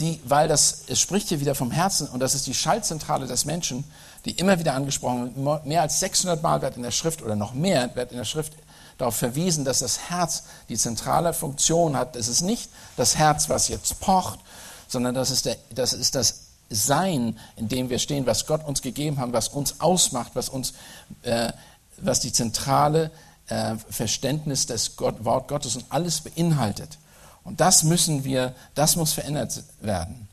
die, 0.00 0.20
weil 0.24 0.48
das, 0.48 0.84
es 0.88 1.00
spricht 1.00 1.28
hier 1.28 1.40
wieder 1.40 1.54
vom 1.54 1.70
Herzen 1.70 2.08
und 2.08 2.20
das 2.20 2.34
ist 2.34 2.46
die 2.46 2.54
Schaltzentrale 2.54 3.26
des 3.26 3.44
Menschen, 3.44 3.84
die 4.24 4.32
immer 4.32 4.58
wieder 4.58 4.74
angesprochen 4.74 5.32
wird. 5.36 5.66
Mehr 5.66 5.82
als 5.82 6.00
600 6.00 6.42
Mal 6.42 6.60
wird 6.60 6.76
in 6.76 6.82
der 6.82 6.90
Schrift 6.90 7.22
oder 7.22 7.36
noch 7.36 7.54
mehr 7.54 7.94
wird 7.94 8.10
in 8.10 8.18
der 8.18 8.24
Schrift 8.24 8.52
darauf 8.98 9.16
verwiesen, 9.16 9.64
dass 9.64 9.78
das 9.78 10.10
Herz 10.10 10.44
die 10.68 10.76
zentrale 10.76 11.32
Funktion 11.32 11.96
hat. 11.96 12.16
Es 12.16 12.28
ist 12.28 12.42
nicht 12.42 12.70
das 12.96 13.16
Herz, 13.16 13.48
was 13.48 13.68
jetzt 13.68 14.00
pocht, 14.00 14.40
sondern 14.88 15.14
das 15.14 15.30
ist, 15.30 15.46
der, 15.46 15.56
das, 15.74 15.92
ist 15.92 16.14
das 16.14 16.42
Sein, 16.70 17.38
in 17.56 17.68
dem 17.68 17.90
wir 17.90 17.98
stehen, 17.98 18.26
was 18.26 18.46
Gott 18.46 18.64
uns 18.66 18.82
gegeben 18.82 19.18
hat, 19.18 19.32
was 19.32 19.48
uns 19.48 19.80
ausmacht, 19.80 20.32
was, 20.34 20.48
uns, 20.48 20.74
äh, 21.22 21.52
was 21.98 22.20
die 22.20 22.32
zentrale 22.32 23.10
äh, 23.48 23.76
Verständnis 23.90 24.66
des 24.66 24.96
Gott, 24.96 25.24
Wort 25.24 25.48
Gottes 25.48 25.76
und 25.76 25.84
alles 25.90 26.20
beinhaltet. 26.20 26.98
Und 27.44 27.60
das 27.60 27.84
müssen 27.84 28.24
wir, 28.24 28.54
das 28.74 28.96
muss 28.96 29.12
verändert 29.12 29.62
werden. 29.80 30.28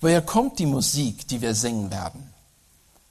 Woher 0.00 0.22
kommt 0.22 0.58
die 0.58 0.66
Musik, 0.66 1.28
die 1.28 1.40
wir 1.40 1.54
singen 1.54 1.90
werden? 1.90 2.30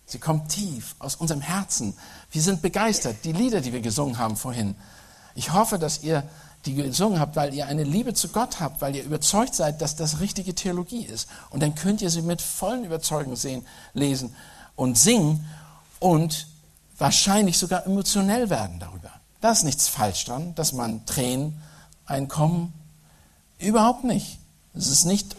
Sie 0.05 0.17
kommt 0.17 0.49
tief 0.49 0.95
aus 0.97 1.15
unserem 1.15 1.41
Herzen. 1.41 1.95
Wir 2.31 2.41
sind 2.41 2.61
begeistert. 2.63 3.17
Die 3.23 3.31
Lieder, 3.31 3.61
die 3.61 3.71
wir 3.71 3.81
gesungen 3.81 4.17
haben 4.17 4.35
vorhin. 4.35 4.75
Ich 5.35 5.53
hoffe, 5.53 5.77
dass 5.77 6.01
ihr 6.01 6.23
die 6.65 6.75
gesungen 6.75 7.19
habt, 7.19 7.35
weil 7.35 7.53
ihr 7.53 7.67
eine 7.67 7.83
Liebe 7.83 8.13
zu 8.13 8.29
Gott 8.29 8.59
habt, 8.59 8.81
weil 8.81 8.95
ihr 8.95 9.03
überzeugt 9.03 9.55
seid, 9.55 9.81
dass 9.81 9.95
das 9.95 10.19
richtige 10.19 10.55
Theologie 10.55 11.05
ist. 11.05 11.29
Und 11.49 11.61
dann 11.61 11.75
könnt 11.75 12.01
ihr 12.01 12.09
sie 12.09 12.21
mit 12.21 12.41
vollen 12.41 12.83
Überzeugung 12.83 13.35
sehen, 13.35 13.65
lesen 13.93 14.35
und 14.75 14.97
singen 14.97 15.45
und 15.99 16.47
wahrscheinlich 16.97 17.57
sogar 17.57 17.85
emotionell 17.85 18.49
werden 18.49 18.79
darüber. 18.79 19.11
Da 19.41 19.51
ist 19.51 19.63
nichts 19.63 19.87
falsch 19.87 20.25
dran, 20.25 20.53
dass 20.55 20.73
man 20.73 21.05
Tränen 21.05 21.61
einkommen. 22.05 22.73
Überhaupt 23.57 24.03
nicht. 24.03 24.39
Es 24.73 24.87
ist 24.87 25.05
nicht, 25.05 25.35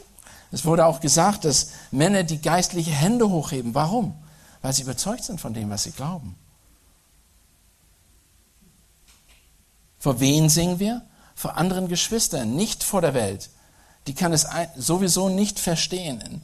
es 0.52 0.64
wurde 0.64 0.86
auch 0.86 1.00
gesagt, 1.00 1.44
dass 1.44 1.70
Männer 1.90 2.22
die 2.22 2.40
geistliche 2.40 2.92
Hände 2.92 3.28
hochheben. 3.28 3.74
Warum? 3.74 4.14
weil 4.62 4.72
sie 4.72 4.82
überzeugt 4.82 5.24
sind 5.24 5.40
von 5.40 5.54
dem, 5.54 5.70
was 5.70 5.84
sie 5.84 5.92
glauben. 5.92 6.36
Vor 9.98 10.20
wen 10.20 10.48
singen 10.48 10.78
wir? 10.78 11.02
Vor 11.34 11.56
anderen 11.56 11.88
Geschwistern, 11.88 12.54
nicht 12.54 12.84
vor 12.84 13.00
der 13.00 13.14
Welt. 13.14 13.50
Die 14.06 14.14
kann 14.14 14.32
es 14.32 14.46
sowieso 14.76 15.28
nicht 15.28 15.58
verstehen. 15.58 16.42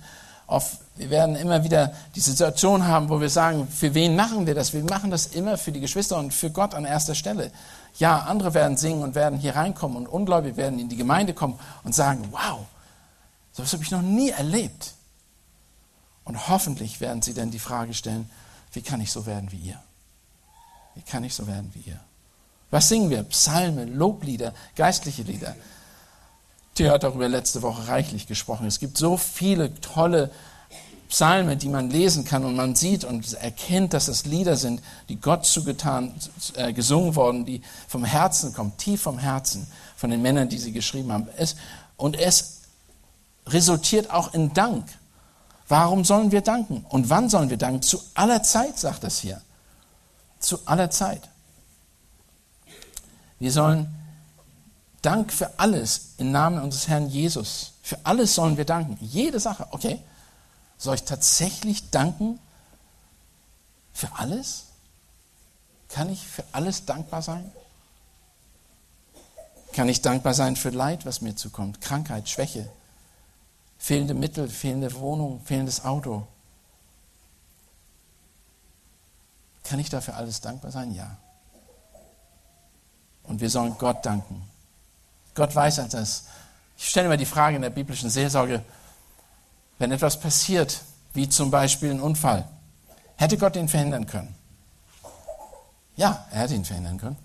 wir 0.97 1.11
werden 1.11 1.37
immer 1.37 1.65
wieder 1.65 1.93
die 2.15 2.21
Situation 2.21 2.87
haben, 2.87 3.09
wo 3.09 3.21
wir 3.21 3.31
sagen, 3.31 3.67
für 3.69 3.95
wen 3.95 4.15
machen 4.17 4.47
wir 4.47 4.55
das? 4.55 4.73
Wir 4.73 4.85
machen 4.85 5.11
das 5.11 5.27
immer 5.27 5.59
für 5.59 5.73
die 5.73 5.81
Geschwister 5.81 6.19
und 6.19 6.33
für 6.33 6.51
Gott 6.51 6.75
an 6.75 6.85
erster 6.85 7.15
Stelle. 7.15 7.51
Ja, 7.99 8.21
andere 8.21 8.53
werden 8.55 8.77
singen 8.77 9.03
und 9.03 9.15
werden 9.15 9.39
hier 9.39 9.57
reinkommen 9.57 9.97
und 9.97 10.07
Ungläubige 10.07 10.57
werden 10.57 10.79
in 10.79 10.89
die 10.89 10.97
Gemeinde 10.97 11.33
kommen 11.33 11.59
und 11.83 11.95
sagen, 11.95 12.29
wow, 12.31 12.61
sowas 13.53 13.73
habe 13.73 13.83
ich 13.83 13.91
noch 13.91 14.03
nie 14.03 14.31
erlebt. 14.31 14.93
Und 16.25 16.49
hoffentlich 16.49 17.01
werden 17.01 17.23
sie 17.23 17.35
dann 17.35 17.51
die 17.51 17.59
Frage 17.59 17.95
stellen, 17.95 18.29
wie 18.73 18.83
kann 18.83 19.01
ich 19.01 19.13
so 19.13 19.27
werden 19.27 19.51
wie 19.53 19.59
ihr? 19.59 19.81
Wie 20.95 21.03
kann 21.03 21.25
ich 21.25 21.35
so 21.35 21.47
werden 21.47 21.71
wie 21.73 21.91
ihr? 21.91 22.01
Was 22.77 22.91
singen 22.91 23.09
wir? 23.09 23.23
Psalme, 23.23 23.87
Loblieder, 23.87 24.53
geistliche 24.75 25.23
Lieder. 25.23 25.57
Theo 26.75 26.91
hat 26.91 27.05
darüber 27.05 27.27
letzte 27.27 27.63
Woche 27.63 27.89
reichlich 27.89 28.27
gesprochen. 28.27 28.67
Es 28.67 28.81
gibt 28.81 28.99
so 28.99 29.17
viele 29.17 29.75
tolle 29.81 30.31
Psalme, 31.09 31.57
die 31.57 31.71
man 31.71 31.89
lesen 31.89 32.27
kann 32.27 32.45
und 32.45 32.55
man 32.55 32.75
sieht 32.75 33.05
und 33.05 33.33
erkennt, 33.33 33.95
dass 33.95 34.09
es 34.09 34.27
Lieder 34.27 34.57
sind, 34.57 34.83
die 35.09 35.19
Gott 35.19 35.47
zugetan, 35.47 36.13
äh, 36.57 36.75
gesungen 36.75 37.17
worden, 37.17 37.47
die 37.47 37.63
vom 37.89 38.05
Herzen 38.05 38.53
kommen, 38.53 38.77
tief 38.77 39.01
vom 39.01 39.19
Herzen, 39.19 39.67
von 39.97 40.11
den 40.11 40.21
Männern, 40.21 40.51
die 40.51 40.59
sie 40.59 40.73
geschrieben 40.73 41.11
haben. 41.11 41.29
Es, 41.39 41.57
und 41.97 42.19
es 42.19 42.61
resultiert 43.47 44.11
auch 44.11 44.35
in 44.35 44.53
Dank. 44.53 44.87
Warum 45.67 46.05
sollen 46.05 46.31
wir 46.31 46.43
danken? 46.43 46.85
Und 46.91 47.09
wann 47.09 47.31
sollen 47.31 47.49
wir 47.49 47.57
danken? 47.57 47.81
Zu 47.81 48.03
aller 48.13 48.43
Zeit, 48.43 48.79
sagt 48.79 49.03
es 49.05 49.19
hier. 49.19 49.41
Zu 50.41 50.59
aller 50.67 50.91
Zeit. 50.91 51.23
Wir 53.39 53.53
sollen 53.53 53.93
Dank 55.03 55.33
für 55.33 55.59
alles 55.59 56.15
im 56.19 56.33
Namen 56.33 56.61
unseres 56.61 56.89
Herrn 56.89 57.09
Jesus. 57.09 57.75
Für 57.83 57.99
alles 58.05 58.35
sollen 58.35 58.57
wir 58.57 58.65
danken. 58.65 58.99
Jede 59.01 59.39
Sache. 59.39 59.69
Okay. 59.71 60.01
Soll 60.79 60.97
ich 60.97 61.05
tatsächlich 61.05 61.91
danken 61.91 62.41
für 63.93 64.11
alles? 64.17 64.65
Kann 65.89 66.11
ich 66.11 66.27
für 66.27 66.45
alles 66.51 66.87
dankbar 66.87 67.23
sein? 67.23 67.51
Kann 69.73 69.89
ich 69.89 70.03
dankbar 70.03 70.35
sein 70.35 70.57
für 70.57 70.71
Leid, 70.71 71.07
was 71.07 71.21
mir 71.21 71.37
zukommt? 71.37 71.81
Krankheit, 71.81 72.29
Schwäche, 72.29 72.69
fehlende 73.79 74.15
Mittel, 74.15 74.49
fehlende 74.49 74.93
Wohnung, 74.95 75.41
fehlendes 75.45 75.85
Auto. 75.85 76.27
Kann 79.63 79.79
ich 79.79 79.89
dafür 79.89 80.17
alles 80.17 80.41
dankbar 80.41 80.73
sein? 80.73 80.93
Ja. 80.95 81.17
Und 83.27 83.41
wir 83.41 83.51
sollen 83.51 83.77
Gott 83.79 84.05
danken. 84.05 84.43
Gott 85.35 85.55
weiß 85.55 85.77
das. 85.91 86.25
Ich 86.79 86.89
stelle 86.89 87.09
mir 87.09 87.17
die 87.17 87.27
Frage 87.27 87.57
in 87.57 87.63
der 87.63 87.71
biblischen 87.71 88.11
Seelsorge, 88.11 88.63
wenn 89.79 89.93
etwas 89.93 90.19
passiert, 90.19 90.83
wie 91.13 91.29
zum 91.29 91.51
Beispiel 91.51 91.91
ein 91.91 92.01
Unfall, 92.01 92.47
hätte 93.17 93.39
Gott 93.39 93.57
ihn 93.57 93.69
verhindern 93.69 94.07
können? 94.07 94.35
Ja, 95.97 96.27
er 96.31 96.43
hätte 96.43 96.55
ihn 96.55 96.65
verhindern 96.65 96.99
können. 96.99 97.17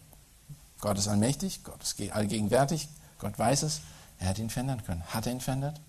Gott 0.80 0.98
ist 0.98 1.08
allmächtig, 1.08 1.64
Gott 1.64 1.82
ist 1.84 2.00
allgegenwärtig, 2.12 2.88
Gott 3.20 3.38
weiß 3.38 3.64
es, 3.64 3.82
er 4.20 4.28
hätte 4.28 4.42
ihn 4.42 4.50
verhindern 4.50 4.84
können. 4.84 5.04
Hat 5.08 5.26
er 5.26 5.34
ihn 5.34 5.42
verhindert? 5.42 5.80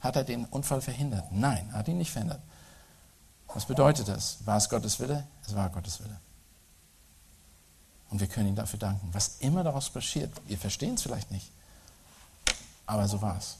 Hat 0.00 0.16
er 0.16 0.24
den 0.24 0.44
Unfall 0.46 0.80
verhindert? 0.80 1.30
Nein, 1.30 1.72
hat 1.72 1.88
ihn 1.88 1.98
nicht 1.98 2.10
verhindert. 2.10 2.40
Was 3.54 3.66
bedeutet 3.66 4.08
das? 4.08 4.38
War 4.44 4.56
es 4.56 4.68
Gottes 4.68 5.00
Wille? 5.00 5.26
Es 5.46 5.54
war 5.54 5.68
Gottes 5.70 6.00
Wille. 6.00 6.16
Und 8.10 8.20
wir 8.20 8.26
können 8.26 8.48
ihm 8.48 8.56
dafür 8.56 8.78
danken. 8.78 9.08
Was 9.12 9.36
immer 9.40 9.62
daraus 9.62 9.88
passiert, 9.90 10.30
wir 10.46 10.58
verstehen 10.58 10.94
es 10.94 11.02
vielleicht 11.02 11.30
nicht, 11.30 11.50
aber 12.86 13.06
so 13.08 13.22
war 13.22 13.38
es. 13.38 13.56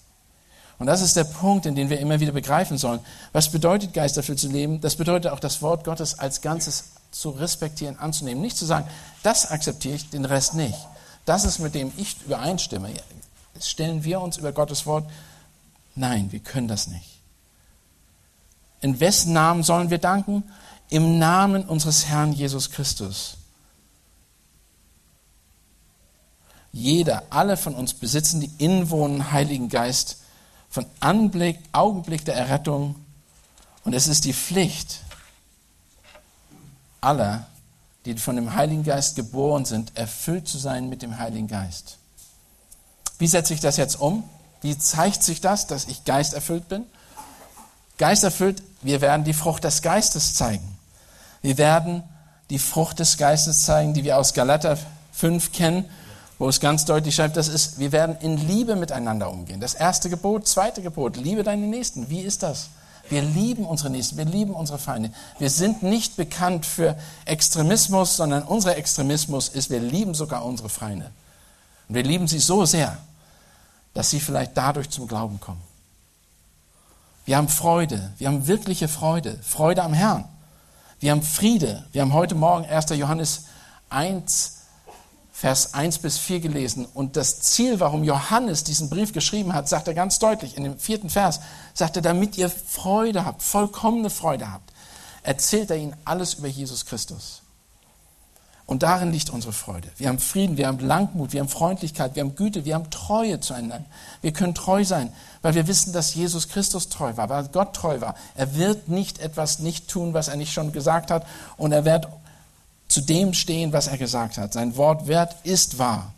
Und 0.79 0.87
das 0.87 1.03
ist 1.03 1.15
der 1.15 1.25
Punkt, 1.25 1.67
in 1.67 1.75
den 1.75 1.91
wir 1.91 2.01
immer 2.01 2.21
wieder 2.21 2.33
begreifen 2.33 2.79
sollen. 2.79 3.01
Was 3.33 3.53
bedeutet 3.53 3.93
geisterfüllt 3.93 4.41
zu 4.41 4.49
leben? 4.49 4.81
Das 4.81 4.97
bedeutet 4.97 5.31
auch 5.31 5.41
das 5.41 5.61
Wort 5.61 5.85
Gottes 5.85 6.19
als 6.19 6.41
Ganzes 6.41 6.93
zu 7.11 7.31
respektieren, 7.31 7.99
anzunehmen. 7.99 8.41
Nicht 8.41 8.57
zu 8.57 8.65
sagen, 8.65 8.89
das 9.23 9.51
akzeptiere 9.51 9.97
ich, 9.97 10.09
den 10.09 10.25
Rest 10.25 10.55
nicht. 10.55 10.79
Das 11.27 11.45
ist, 11.45 11.59
mit 11.59 11.75
dem 11.75 11.93
ich 11.99 12.17
übereinstimme. 12.25 12.95
Stellen 13.61 14.05
wir 14.05 14.23
uns 14.23 14.39
über 14.39 14.53
Gottes 14.53 14.87
Wort 14.87 15.05
Nein, 15.95 16.33
wir 16.33 16.41
können 16.41 16.69
das 16.69 16.87
nicht. 16.87 17.21
In 18.81 19.01
wessen 19.01 19.33
Namen 19.33 19.63
sollen 19.63 19.91
wir 19.91 19.99
danken? 19.99 20.45
Im 20.89 21.19
Namen 21.19 21.65
unseres 21.65 22.07
Herrn 22.07 22.33
Jesus 22.33 22.71
Christus. 22.71 23.37
Jeder, 26.73 27.25
alle 27.31 27.57
von 27.57 27.75
uns 27.75 27.95
besitzen 27.95 28.41
die 28.41 28.51
inwohnenden 28.59 29.33
Heiligen 29.33 29.69
Geist 29.69 30.19
von 30.69 30.87
Anblick, 31.01 31.59
Augenblick 31.73 32.25
der 32.25 32.37
Errettung. 32.37 32.95
Und 33.85 33.93
es 33.93 34.07
ist 34.07 34.25
die 34.25 34.33
Pflicht 34.33 35.01
aller, 37.01 37.47
die 38.05 38.15
von 38.17 38.37
dem 38.37 38.55
Heiligen 38.55 38.85
Geist 38.85 39.17
geboren 39.17 39.65
sind, 39.65 39.97
erfüllt 39.97 40.47
zu 40.47 40.59
sein 40.59 40.89
mit 40.89 41.03
dem 41.03 41.19
Heiligen 41.19 41.49
Geist. 41.49 41.99
Wie 43.19 43.27
setze 43.27 43.53
ich 43.53 43.61
das 43.61 43.77
jetzt 43.77 44.01
um? 44.01 44.25
Wie 44.63 44.79
zeigt 44.79 45.23
sich 45.23 45.41
das, 45.41 45.67
dass 45.67 45.87
ich 45.87 46.05
geisterfüllt 46.05 46.69
bin? 46.69 46.85
Geisterfüllt, 47.99 48.63
wir 48.83 49.01
werden 49.01 49.25
die 49.25 49.35
Frucht 49.35 49.65
des 49.65 49.83
Geistes 49.83 50.35
zeigen. 50.35 50.79
Wir 51.43 51.59
werden 51.59 52.03
die 52.49 52.59
Frucht 52.59 52.99
des 52.99 53.17
Geistes 53.17 53.65
zeigen, 53.65 53.95
die 53.95 54.05
wir 54.05 54.19
aus 54.19 54.35
Galater 54.35 54.79
5 55.13 55.53
kennen, 55.53 55.85
wo 56.41 56.49
es 56.49 56.59
ganz 56.59 56.87
deutlich 56.87 57.15
schreibt, 57.15 57.37
das 57.37 57.49
ist, 57.49 57.79
wir 57.79 57.93
werden 57.93 58.17
in 58.21 58.39
Liebe 58.39 58.75
miteinander 58.75 59.31
umgehen. 59.31 59.61
Das 59.61 59.75
erste 59.75 60.09
Gebot, 60.09 60.49
zweite 60.49 60.81
Gebot, 60.81 61.19
liebe 61.19 61.43
deine 61.43 61.67
Nächsten. 61.67 62.09
Wie 62.09 62.23
ist 62.23 62.43
das? 62.43 62.71
Wir 63.11 63.21
lieben 63.21 63.67
unsere 63.67 63.91
Nächsten, 63.91 64.17
wir 64.17 64.25
lieben 64.25 64.55
unsere 64.55 64.79
Feinde. 64.79 65.13
Wir 65.39 65.51
sind 65.51 65.83
nicht 65.83 66.17
bekannt 66.17 66.65
für 66.65 66.97
Extremismus, 67.27 68.17
sondern 68.17 68.43
unser 68.43 68.79
Extremismus 68.79 69.51
ist, 69.51 69.69
wir 69.69 69.81
lieben 69.81 70.15
sogar 70.15 70.47
unsere 70.47 70.71
Feinde. 70.71 71.11
Und 71.91 71.97
wir 71.97 72.05
lieben 72.05 72.27
sie 72.27 72.39
so 72.39 72.65
sehr, 72.65 72.97
dass 73.93 74.09
sie 74.09 74.19
vielleicht 74.19 74.57
dadurch 74.57 74.89
zum 74.89 75.09
Glauben 75.09 75.41
kommen. 75.41 75.61
Wir 77.27 77.37
haben 77.37 77.49
Freude. 77.49 78.15
Wir 78.17 78.29
haben 78.29 78.47
wirkliche 78.47 78.89
Freude. 78.89 79.39
Freude 79.43 79.83
am 79.83 79.93
Herrn. 79.93 80.25
Wir 81.01 81.11
haben 81.11 81.23
Friede. 81.23 81.85
Wir 81.93 82.01
haben 82.01 82.15
heute 82.15 82.35
Morgen 82.35 82.65
1. 82.65 82.89
Johannes 82.97 83.45
1, 83.91 84.60
Vers 85.41 85.73
1 85.73 86.01
bis 86.01 86.19
4 86.19 86.41
gelesen. 86.41 86.87
Und 86.93 87.17
das 87.17 87.41
Ziel, 87.41 87.81
warum 87.81 88.05
Johannes 88.05 88.63
diesen 88.63 88.91
Brief 88.91 89.15
geschrieben 89.15 89.55
hat, 89.55 89.71
sagt 89.71 89.89
er 89.89 89.95
ganz 89.95 90.19
deutlich 90.19 90.55
in 90.59 90.65
dem 90.65 90.79
vierten 90.79 91.09
Vers, 91.09 91.41
sagt 91.73 91.97
er, 91.97 92.03
damit 92.03 92.37
ihr 92.37 92.51
Freude 92.51 93.25
habt, 93.25 93.43
vollkommene 93.43 94.11
Freude 94.11 94.53
habt, 94.53 94.71
erzählt 95.23 95.71
er 95.71 95.79
ihnen 95.79 95.97
alles 96.05 96.35
über 96.35 96.49
Jesus 96.49 96.85
Christus. 96.85 97.41
Und 98.67 98.83
darin 98.83 99.13
liegt 99.13 99.31
unsere 99.31 99.55
Freude. 99.55 99.89
Wir 99.97 100.09
haben 100.09 100.19
Frieden, 100.19 100.59
wir 100.59 100.67
haben 100.67 100.79
Langmut, 100.79 101.33
wir 101.33 101.41
haben 101.41 101.49
Freundlichkeit, 101.49 102.17
wir 102.17 102.23
haben 102.23 102.37
Güte, 102.37 102.67
wir 102.67 102.75
haben 102.75 102.91
Treue 102.91 103.41
zueinander. 103.41 103.87
Wir 104.21 104.35
können 104.35 104.55
treu 104.55 104.85
sein, 104.85 105.11
weil 105.41 105.55
wir 105.55 105.67
wissen, 105.67 105.95
dass 105.95 106.15
Jesus 106.15 106.49
Christus 106.51 106.91
treu 106.91 107.17
war, 107.17 107.31
weil 107.31 107.49
Gott 107.49 107.75
treu 107.75 108.03
war. 108.03 108.15
Er 108.35 108.57
wird 108.57 108.89
nicht 108.89 109.21
etwas 109.21 109.59
nicht 109.59 109.89
tun, 109.89 110.13
was 110.13 110.29
er 110.29 110.37
nicht 110.37 110.53
schon 110.53 110.71
gesagt 110.71 111.11
hat, 111.11 111.27
und 111.57 111.73
er 111.73 111.87
wird 111.87 112.09
zu 112.91 113.01
dem 113.01 113.33
stehen, 113.33 113.73
was 113.73 113.87
er 113.87 113.97
gesagt 113.97 114.37
hat. 114.37 114.53
Sein 114.53 114.77
Wort 114.77 115.07
wert 115.07 115.37
ist 115.45 115.79
wahr. 115.79 116.13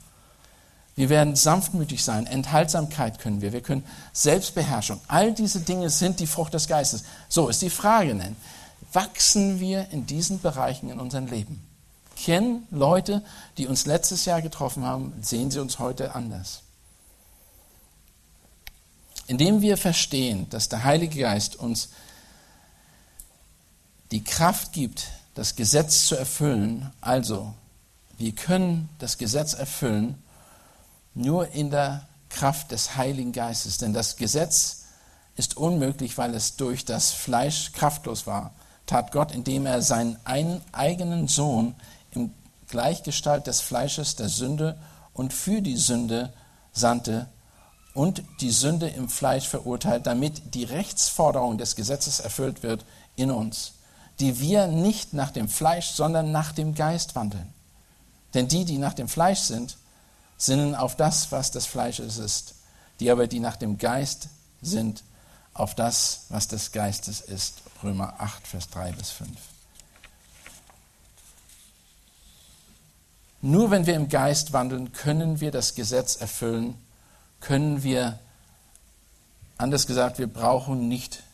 Wir 0.96 1.08
werden 1.08 1.36
sanftmütig 1.36 2.02
sein, 2.02 2.26
Enthaltsamkeit 2.26 3.18
können 3.18 3.40
wir, 3.40 3.52
wir 3.52 3.62
können 3.62 3.84
Selbstbeherrschung. 4.12 5.00
All 5.08 5.32
diese 5.32 5.60
Dinge 5.60 5.88
sind 5.88 6.20
die 6.20 6.26
Frucht 6.26 6.52
des 6.52 6.66
Geistes. 6.66 7.04
So 7.28 7.48
ist 7.48 7.62
die 7.62 7.70
Frage, 7.70 8.14
denn 8.14 8.36
wachsen 8.92 9.60
wir 9.60 9.88
in 9.90 10.06
diesen 10.06 10.40
Bereichen 10.40 10.90
in 10.90 11.00
unserem 11.00 11.28
Leben? 11.28 11.62
kennen 12.22 12.66
Leute, 12.70 13.22
die 13.58 13.66
uns 13.66 13.86
letztes 13.86 14.24
Jahr 14.24 14.42
getroffen 14.42 14.84
haben, 14.84 15.12
sehen 15.20 15.50
sie 15.50 15.58
uns 15.58 15.78
heute 15.78 16.14
anders. 16.14 16.62
Indem 19.26 19.60
wir 19.60 19.76
verstehen, 19.76 20.48
dass 20.50 20.68
der 20.68 20.84
Heilige 20.84 21.20
Geist 21.20 21.56
uns 21.56 21.88
die 24.10 24.22
Kraft 24.22 24.72
gibt, 24.72 25.08
das 25.34 25.56
Gesetz 25.56 26.06
zu 26.06 26.16
erfüllen, 26.16 26.92
also 27.00 27.54
wir 28.18 28.32
können 28.32 28.88
das 28.98 29.18
Gesetz 29.18 29.54
erfüllen 29.54 30.22
nur 31.14 31.48
in 31.48 31.70
der 31.70 32.06
Kraft 32.28 32.70
des 32.70 32.96
Heiligen 32.96 33.32
Geistes, 33.32 33.78
denn 33.78 33.92
das 33.92 34.16
Gesetz 34.16 34.84
ist 35.36 35.56
unmöglich, 35.56 36.18
weil 36.18 36.34
es 36.34 36.56
durch 36.56 36.84
das 36.84 37.10
Fleisch 37.10 37.72
kraftlos 37.72 38.26
war, 38.26 38.52
tat 38.86 39.12
Gott, 39.12 39.32
indem 39.32 39.66
er 39.66 39.82
seinen 39.82 40.18
eigenen 40.24 41.28
Sohn 41.28 41.74
im 42.10 42.32
Gleichgestalt 42.68 43.46
des 43.46 43.60
Fleisches 43.60 44.16
der 44.16 44.28
Sünde 44.28 44.78
und 45.12 45.32
für 45.32 45.60
die 45.60 45.76
Sünde 45.76 46.32
sandte 46.72 47.28
und 47.94 48.22
die 48.40 48.50
Sünde 48.50 48.88
im 48.88 49.08
Fleisch 49.08 49.48
verurteilt, 49.48 50.06
damit 50.06 50.54
die 50.54 50.64
Rechtsforderung 50.64 51.58
des 51.58 51.76
Gesetzes 51.76 52.20
erfüllt 52.20 52.62
wird 52.62 52.84
in 53.16 53.30
uns, 53.30 53.74
die 54.20 54.40
wir 54.40 54.66
nicht 54.66 55.12
nach 55.14 55.30
dem 55.30 55.48
Fleisch, 55.48 55.90
sondern 55.90 56.32
nach 56.32 56.52
dem 56.52 56.74
Geist 56.74 57.14
wandeln. 57.14 57.52
Denn 58.34 58.48
die, 58.48 58.64
die 58.64 58.78
nach 58.78 58.94
dem 58.94 59.08
Fleisch 59.08 59.40
sind, 59.40 59.76
sinnen 60.36 60.74
auf 60.74 60.96
das, 60.96 61.32
was 61.32 61.50
des 61.50 61.66
Fleisches 61.66 62.18
ist, 62.18 62.54
die 63.00 63.10
aber, 63.10 63.26
die 63.26 63.40
nach 63.40 63.56
dem 63.56 63.78
Geist 63.78 64.28
sind, 64.60 65.02
auf 65.54 65.74
das, 65.74 66.26
was 66.28 66.48
des 66.48 66.72
Geistes 66.72 67.20
ist. 67.20 67.62
Römer 67.82 68.14
8, 68.18 68.46
Vers 68.46 68.70
3 68.70 68.92
bis 68.92 69.10
5. 69.10 69.30
Nur 73.42 73.70
wenn 73.70 73.86
wir 73.86 73.94
im 73.94 74.08
Geist 74.08 74.52
wandeln, 74.52 74.92
können 74.92 75.40
wir 75.40 75.50
das 75.50 75.74
Gesetz 75.74 76.16
erfüllen, 76.16 76.76
können 77.40 77.82
wir, 77.82 78.20
anders 79.58 79.88
gesagt, 79.88 80.18
wir 80.18 80.28
brauchen 80.28 80.86
nicht, 80.88 81.24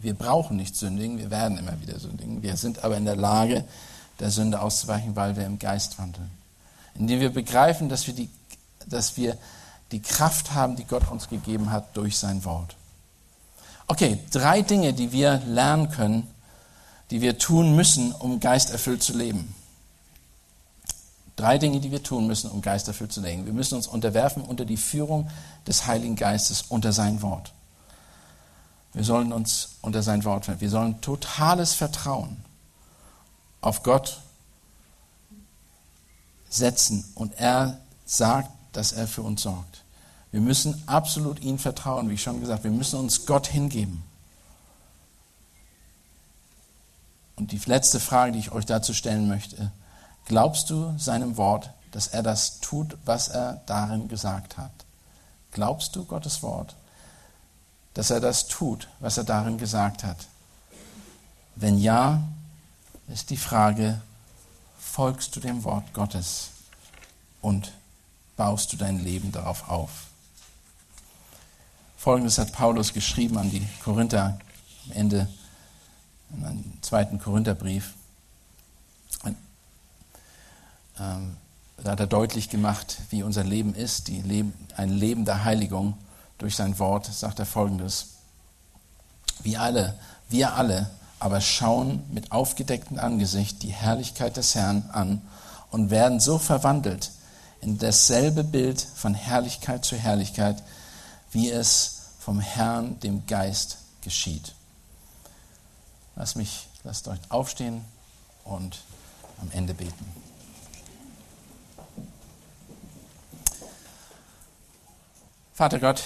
wir 0.00 0.14
brauchen 0.14 0.56
nicht 0.56 0.76
sündigen, 0.76 1.18
wir 1.18 1.30
werden 1.30 1.58
immer 1.58 1.80
wieder 1.80 1.98
sündigen. 1.98 2.42
Wir 2.42 2.56
sind 2.56 2.84
aber 2.84 2.96
in 2.96 3.04
der 3.04 3.16
Lage, 3.16 3.64
der 4.20 4.30
Sünde 4.30 4.60
auszuweichen, 4.60 5.16
weil 5.16 5.36
wir 5.36 5.46
im 5.46 5.58
Geist 5.58 5.98
wandeln. 5.98 6.30
Indem 6.94 7.20
wir 7.20 7.30
begreifen, 7.30 7.88
dass 7.88 8.06
wir 8.06 8.14
die, 8.14 8.28
dass 8.86 9.16
wir 9.16 9.36
die 9.92 10.00
Kraft 10.00 10.52
haben, 10.52 10.76
die 10.76 10.84
Gott 10.84 11.10
uns 11.10 11.28
gegeben 11.28 11.70
hat 11.70 11.96
durch 11.96 12.18
sein 12.18 12.44
Wort. 12.44 12.76
Okay, 13.86 14.18
drei 14.30 14.62
Dinge, 14.62 14.92
die 14.92 15.12
wir 15.12 15.38
lernen 15.46 15.90
können, 15.90 16.26
die 17.10 17.20
wir 17.20 17.38
tun 17.38 17.74
müssen, 17.74 18.12
um 18.12 18.38
geisterfüllt 18.38 19.02
zu 19.02 19.16
leben. 19.16 19.54
Drei 21.36 21.56
Dinge, 21.56 21.80
die 21.80 21.92
wir 21.92 22.02
tun 22.02 22.26
müssen, 22.26 22.50
um 22.50 22.62
Geist 22.62 22.88
dafür 22.88 23.08
zu 23.08 23.20
legen. 23.20 23.46
Wir 23.46 23.52
müssen 23.52 23.76
uns 23.76 23.86
unterwerfen 23.86 24.42
unter 24.42 24.64
die 24.64 24.76
Führung 24.76 25.30
des 25.68 25.86
Heiligen 25.86 26.16
Geistes, 26.16 26.62
unter 26.68 26.92
sein 26.92 27.22
Wort. 27.22 27.52
Wir 28.98 29.04
sollen 29.04 29.32
uns 29.32 29.76
unter 29.80 30.02
sein 30.02 30.24
Wort 30.24 30.46
finden. 30.46 30.60
Wir 30.60 30.70
sollen 30.70 31.00
totales 31.00 31.72
Vertrauen 31.72 32.36
auf 33.60 33.84
Gott 33.84 34.18
setzen 36.48 37.04
und 37.14 37.38
er 37.38 37.78
sagt, 38.06 38.50
dass 38.72 38.90
er 38.90 39.06
für 39.06 39.22
uns 39.22 39.42
sorgt. 39.42 39.84
Wir 40.32 40.40
müssen 40.40 40.82
absolut 40.86 41.38
ihm 41.38 41.60
vertrauen, 41.60 42.10
wie 42.10 42.14
ich 42.14 42.22
schon 42.24 42.40
gesagt, 42.40 42.64
wir 42.64 42.72
müssen 42.72 42.98
uns 42.98 43.24
Gott 43.24 43.46
hingeben. 43.46 44.02
Und 47.36 47.52
die 47.52 47.60
letzte 47.66 48.00
Frage, 48.00 48.32
die 48.32 48.40
ich 48.40 48.50
euch 48.50 48.66
dazu 48.66 48.94
stellen 48.94 49.28
möchte, 49.28 49.70
Glaubst 50.24 50.70
du 50.70 50.92
seinem 50.98 51.36
Wort, 51.36 51.70
dass 51.92 52.08
er 52.08 52.24
das 52.24 52.58
tut, 52.58 52.98
was 53.04 53.28
er 53.28 53.62
darin 53.66 54.08
gesagt 54.08 54.58
hat? 54.58 54.72
Glaubst 55.52 55.94
du 55.94 56.04
Gottes 56.04 56.42
Wort, 56.42 56.74
dass 57.98 58.10
er 58.10 58.20
das 58.20 58.46
tut, 58.46 58.86
was 59.00 59.18
er 59.18 59.24
darin 59.24 59.58
gesagt 59.58 60.04
hat? 60.04 60.28
Wenn 61.56 61.78
ja, 61.78 62.22
ist 63.08 63.30
die 63.30 63.36
Frage, 63.36 64.00
folgst 64.78 65.34
du 65.34 65.40
dem 65.40 65.64
Wort 65.64 65.92
Gottes 65.94 66.50
und 67.42 67.72
baust 68.36 68.72
du 68.72 68.76
dein 68.76 69.02
Leben 69.02 69.32
darauf 69.32 69.68
auf? 69.68 69.90
Folgendes 71.96 72.38
hat 72.38 72.52
Paulus 72.52 72.92
geschrieben 72.92 73.36
an 73.36 73.50
die 73.50 73.66
Korinther 73.82 74.38
am 74.84 74.92
Ende 74.92 75.28
einem 76.40 76.80
zweiten 76.82 77.18
Korintherbrief 77.18 77.94
ähm, 81.00 81.36
da 81.82 81.90
hat 81.90 82.00
er 82.00 82.06
deutlich 82.06 82.48
gemacht, 82.48 82.98
wie 83.10 83.24
unser 83.24 83.42
Leben 83.42 83.74
ist, 83.74 84.06
Leben, 84.06 84.52
ein 84.76 84.90
Leben 84.90 85.24
der 85.24 85.42
Heiligung 85.42 85.98
durch 86.38 86.56
sein 86.56 86.78
Wort, 86.78 87.06
sagt 87.06 87.38
er 87.38 87.46
folgendes. 87.46 88.14
Wir 89.42 89.60
alle, 89.60 89.98
wir 90.28 90.54
alle 90.54 90.90
aber 91.20 91.40
schauen 91.40 92.04
mit 92.12 92.32
aufgedecktem 92.32 92.98
Angesicht 92.98 93.62
die 93.62 93.72
Herrlichkeit 93.72 94.36
des 94.36 94.54
Herrn 94.54 94.88
an 94.92 95.20
und 95.70 95.90
werden 95.90 96.20
so 96.20 96.38
verwandelt 96.38 97.10
in 97.60 97.78
dasselbe 97.78 98.44
Bild 98.44 98.80
von 98.80 99.14
Herrlichkeit 99.14 99.84
zu 99.84 99.96
Herrlichkeit, 99.96 100.62
wie 101.32 101.50
es 101.50 102.02
vom 102.20 102.40
Herrn, 102.40 103.00
dem 103.00 103.26
Geist, 103.26 103.78
geschieht. 104.02 104.54
Lass 106.14 106.36
mich, 106.36 106.68
lasst 106.84 107.08
euch 107.08 107.18
aufstehen 107.28 107.84
und 108.44 108.78
am 109.40 109.50
Ende 109.52 109.74
beten. 109.74 110.06
Vater 115.52 115.80
Gott, 115.80 116.02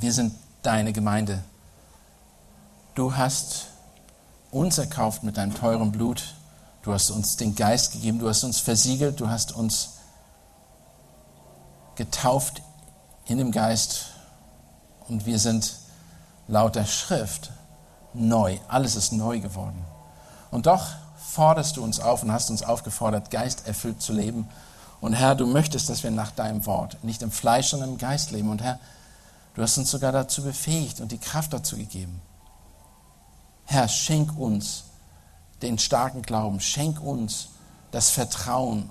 wir 0.00 0.12
sind 0.12 0.34
deine 0.62 0.92
Gemeinde. 0.92 1.42
Du 2.94 3.16
hast 3.16 3.66
uns 4.50 4.78
erkauft 4.78 5.22
mit 5.22 5.36
deinem 5.36 5.54
teuren 5.54 5.92
Blut. 5.92 6.34
Du 6.82 6.92
hast 6.92 7.10
uns 7.10 7.36
den 7.36 7.54
Geist 7.54 7.92
gegeben, 7.92 8.18
du 8.18 8.28
hast 8.28 8.42
uns 8.42 8.58
versiegelt, 8.58 9.20
du 9.20 9.28
hast 9.28 9.52
uns 9.52 9.98
getauft 11.94 12.62
in 13.26 13.38
dem 13.38 13.52
Geist 13.52 14.06
und 15.08 15.26
wir 15.26 15.38
sind 15.38 15.76
laut 16.48 16.74
der 16.74 16.86
Schrift 16.86 17.50
neu. 18.14 18.58
Alles 18.68 18.96
ist 18.96 19.12
neu 19.12 19.40
geworden. 19.40 19.84
Und 20.50 20.66
doch 20.66 20.86
forderst 21.16 21.76
du 21.76 21.84
uns 21.84 22.00
auf 22.00 22.22
und 22.22 22.32
hast 22.32 22.50
uns 22.50 22.62
aufgefordert, 22.62 23.30
geisterfüllt 23.30 24.00
zu 24.00 24.12
leben 24.12 24.48
und 25.00 25.14
Herr, 25.14 25.34
du 25.34 25.46
möchtest, 25.46 25.88
dass 25.88 26.02
wir 26.02 26.10
nach 26.10 26.30
deinem 26.30 26.66
Wort, 26.66 27.02
nicht 27.02 27.22
im 27.22 27.30
Fleisch, 27.30 27.68
sondern 27.68 27.90
im 27.90 27.98
Geist 27.98 28.30
leben. 28.30 28.50
Und 28.50 28.62
Herr, 28.62 28.78
du 29.54 29.62
hast 29.62 29.78
uns 29.78 29.90
sogar 29.90 30.12
dazu 30.12 30.42
befähigt 30.42 31.00
und 31.00 31.12
die 31.12 31.18
Kraft 31.18 31.52
dazu 31.52 31.76
gegeben. 31.76 32.20
Herr, 33.64 33.88
schenk 33.88 34.36
uns 34.38 34.84
den 35.62 35.78
starken 35.78 36.22
Glauben, 36.22 36.60
schenk 36.60 37.00
uns 37.00 37.50
das 37.90 38.10
Vertrauen 38.10 38.88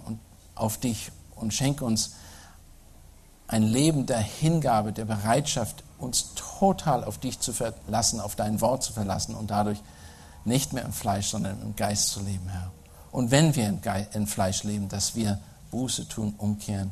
auf 0.56 0.78
dich 0.78 1.12
und 1.36 1.54
schenk 1.54 1.82
uns 1.82 2.14
ein 3.48 3.64
Leben 3.64 4.06
der 4.06 4.20
Hingabe, 4.20 4.94
der 4.94 5.06
Bereitschaft, 5.06 5.84
uns 5.98 6.34
total 6.36 7.04
auf 7.04 7.18
dich 7.18 7.40
zu 7.40 7.52
verlassen, 7.52 8.20
auf 8.20 8.36
dein 8.36 8.62
Wort 8.62 8.84
zu 8.84 8.94
verlassen 8.94 9.36
und 9.36 9.52
dadurch 9.52 9.82
nicht 10.46 10.72
mehr 10.72 10.86
im 10.86 10.94
Fleisch, 10.94 11.28
sondern 11.28 11.62
im 11.62 11.76
Geist 11.76 12.10
zu 12.10 12.22
leben, 12.22 12.48
Herr. 12.48 12.72
Und 13.12 13.32
wenn 13.32 13.56
wir 13.56 13.68
im, 14.14 14.28
Fleisch 14.28 14.64
leben, 14.64 14.88
dass 14.88 15.16
wir 15.16 15.40
Buße 15.72 16.08
tun, 16.08 16.36
umkehren 16.38 16.92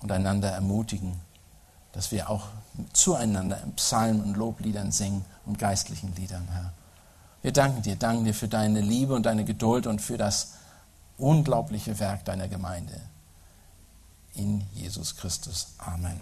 und 0.00 0.12
einander 0.12 0.50
ermutigen, 0.50 1.20
dass 1.92 2.12
wir 2.12 2.30
auch 2.30 2.44
zueinander 2.92 3.62
in 3.62 3.72
Psalmen 3.74 4.22
und 4.22 4.36
Lobliedern 4.36 4.92
singen 4.92 5.24
und 5.44 5.58
geistlichen 5.58 6.14
Liedern, 6.16 6.46
Herr. 6.52 6.72
Wir 7.42 7.52
danken 7.52 7.82
dir, 7.82 7.96
danken 7.96 8.24
dir 8.24 8.34
für 8.34 8.48
deine 8.48 8.80
Liebe 8.80 9.14
und 9.14 9.24
deine 9.24 9.44
Geduld 9.44 9.86
und 9.86 10.00
für 10.00 10.16
das 10.16 10.54
unglaubliche 11.18 11.98
Werk 12.00 12.24
deiner 12.24 12.48
Gemeinde. 12.48 13.00
In 14.34 14.62
Jesus 14.74 15.16
Christus. 15.16 15.68
Amen. 15.78 16.20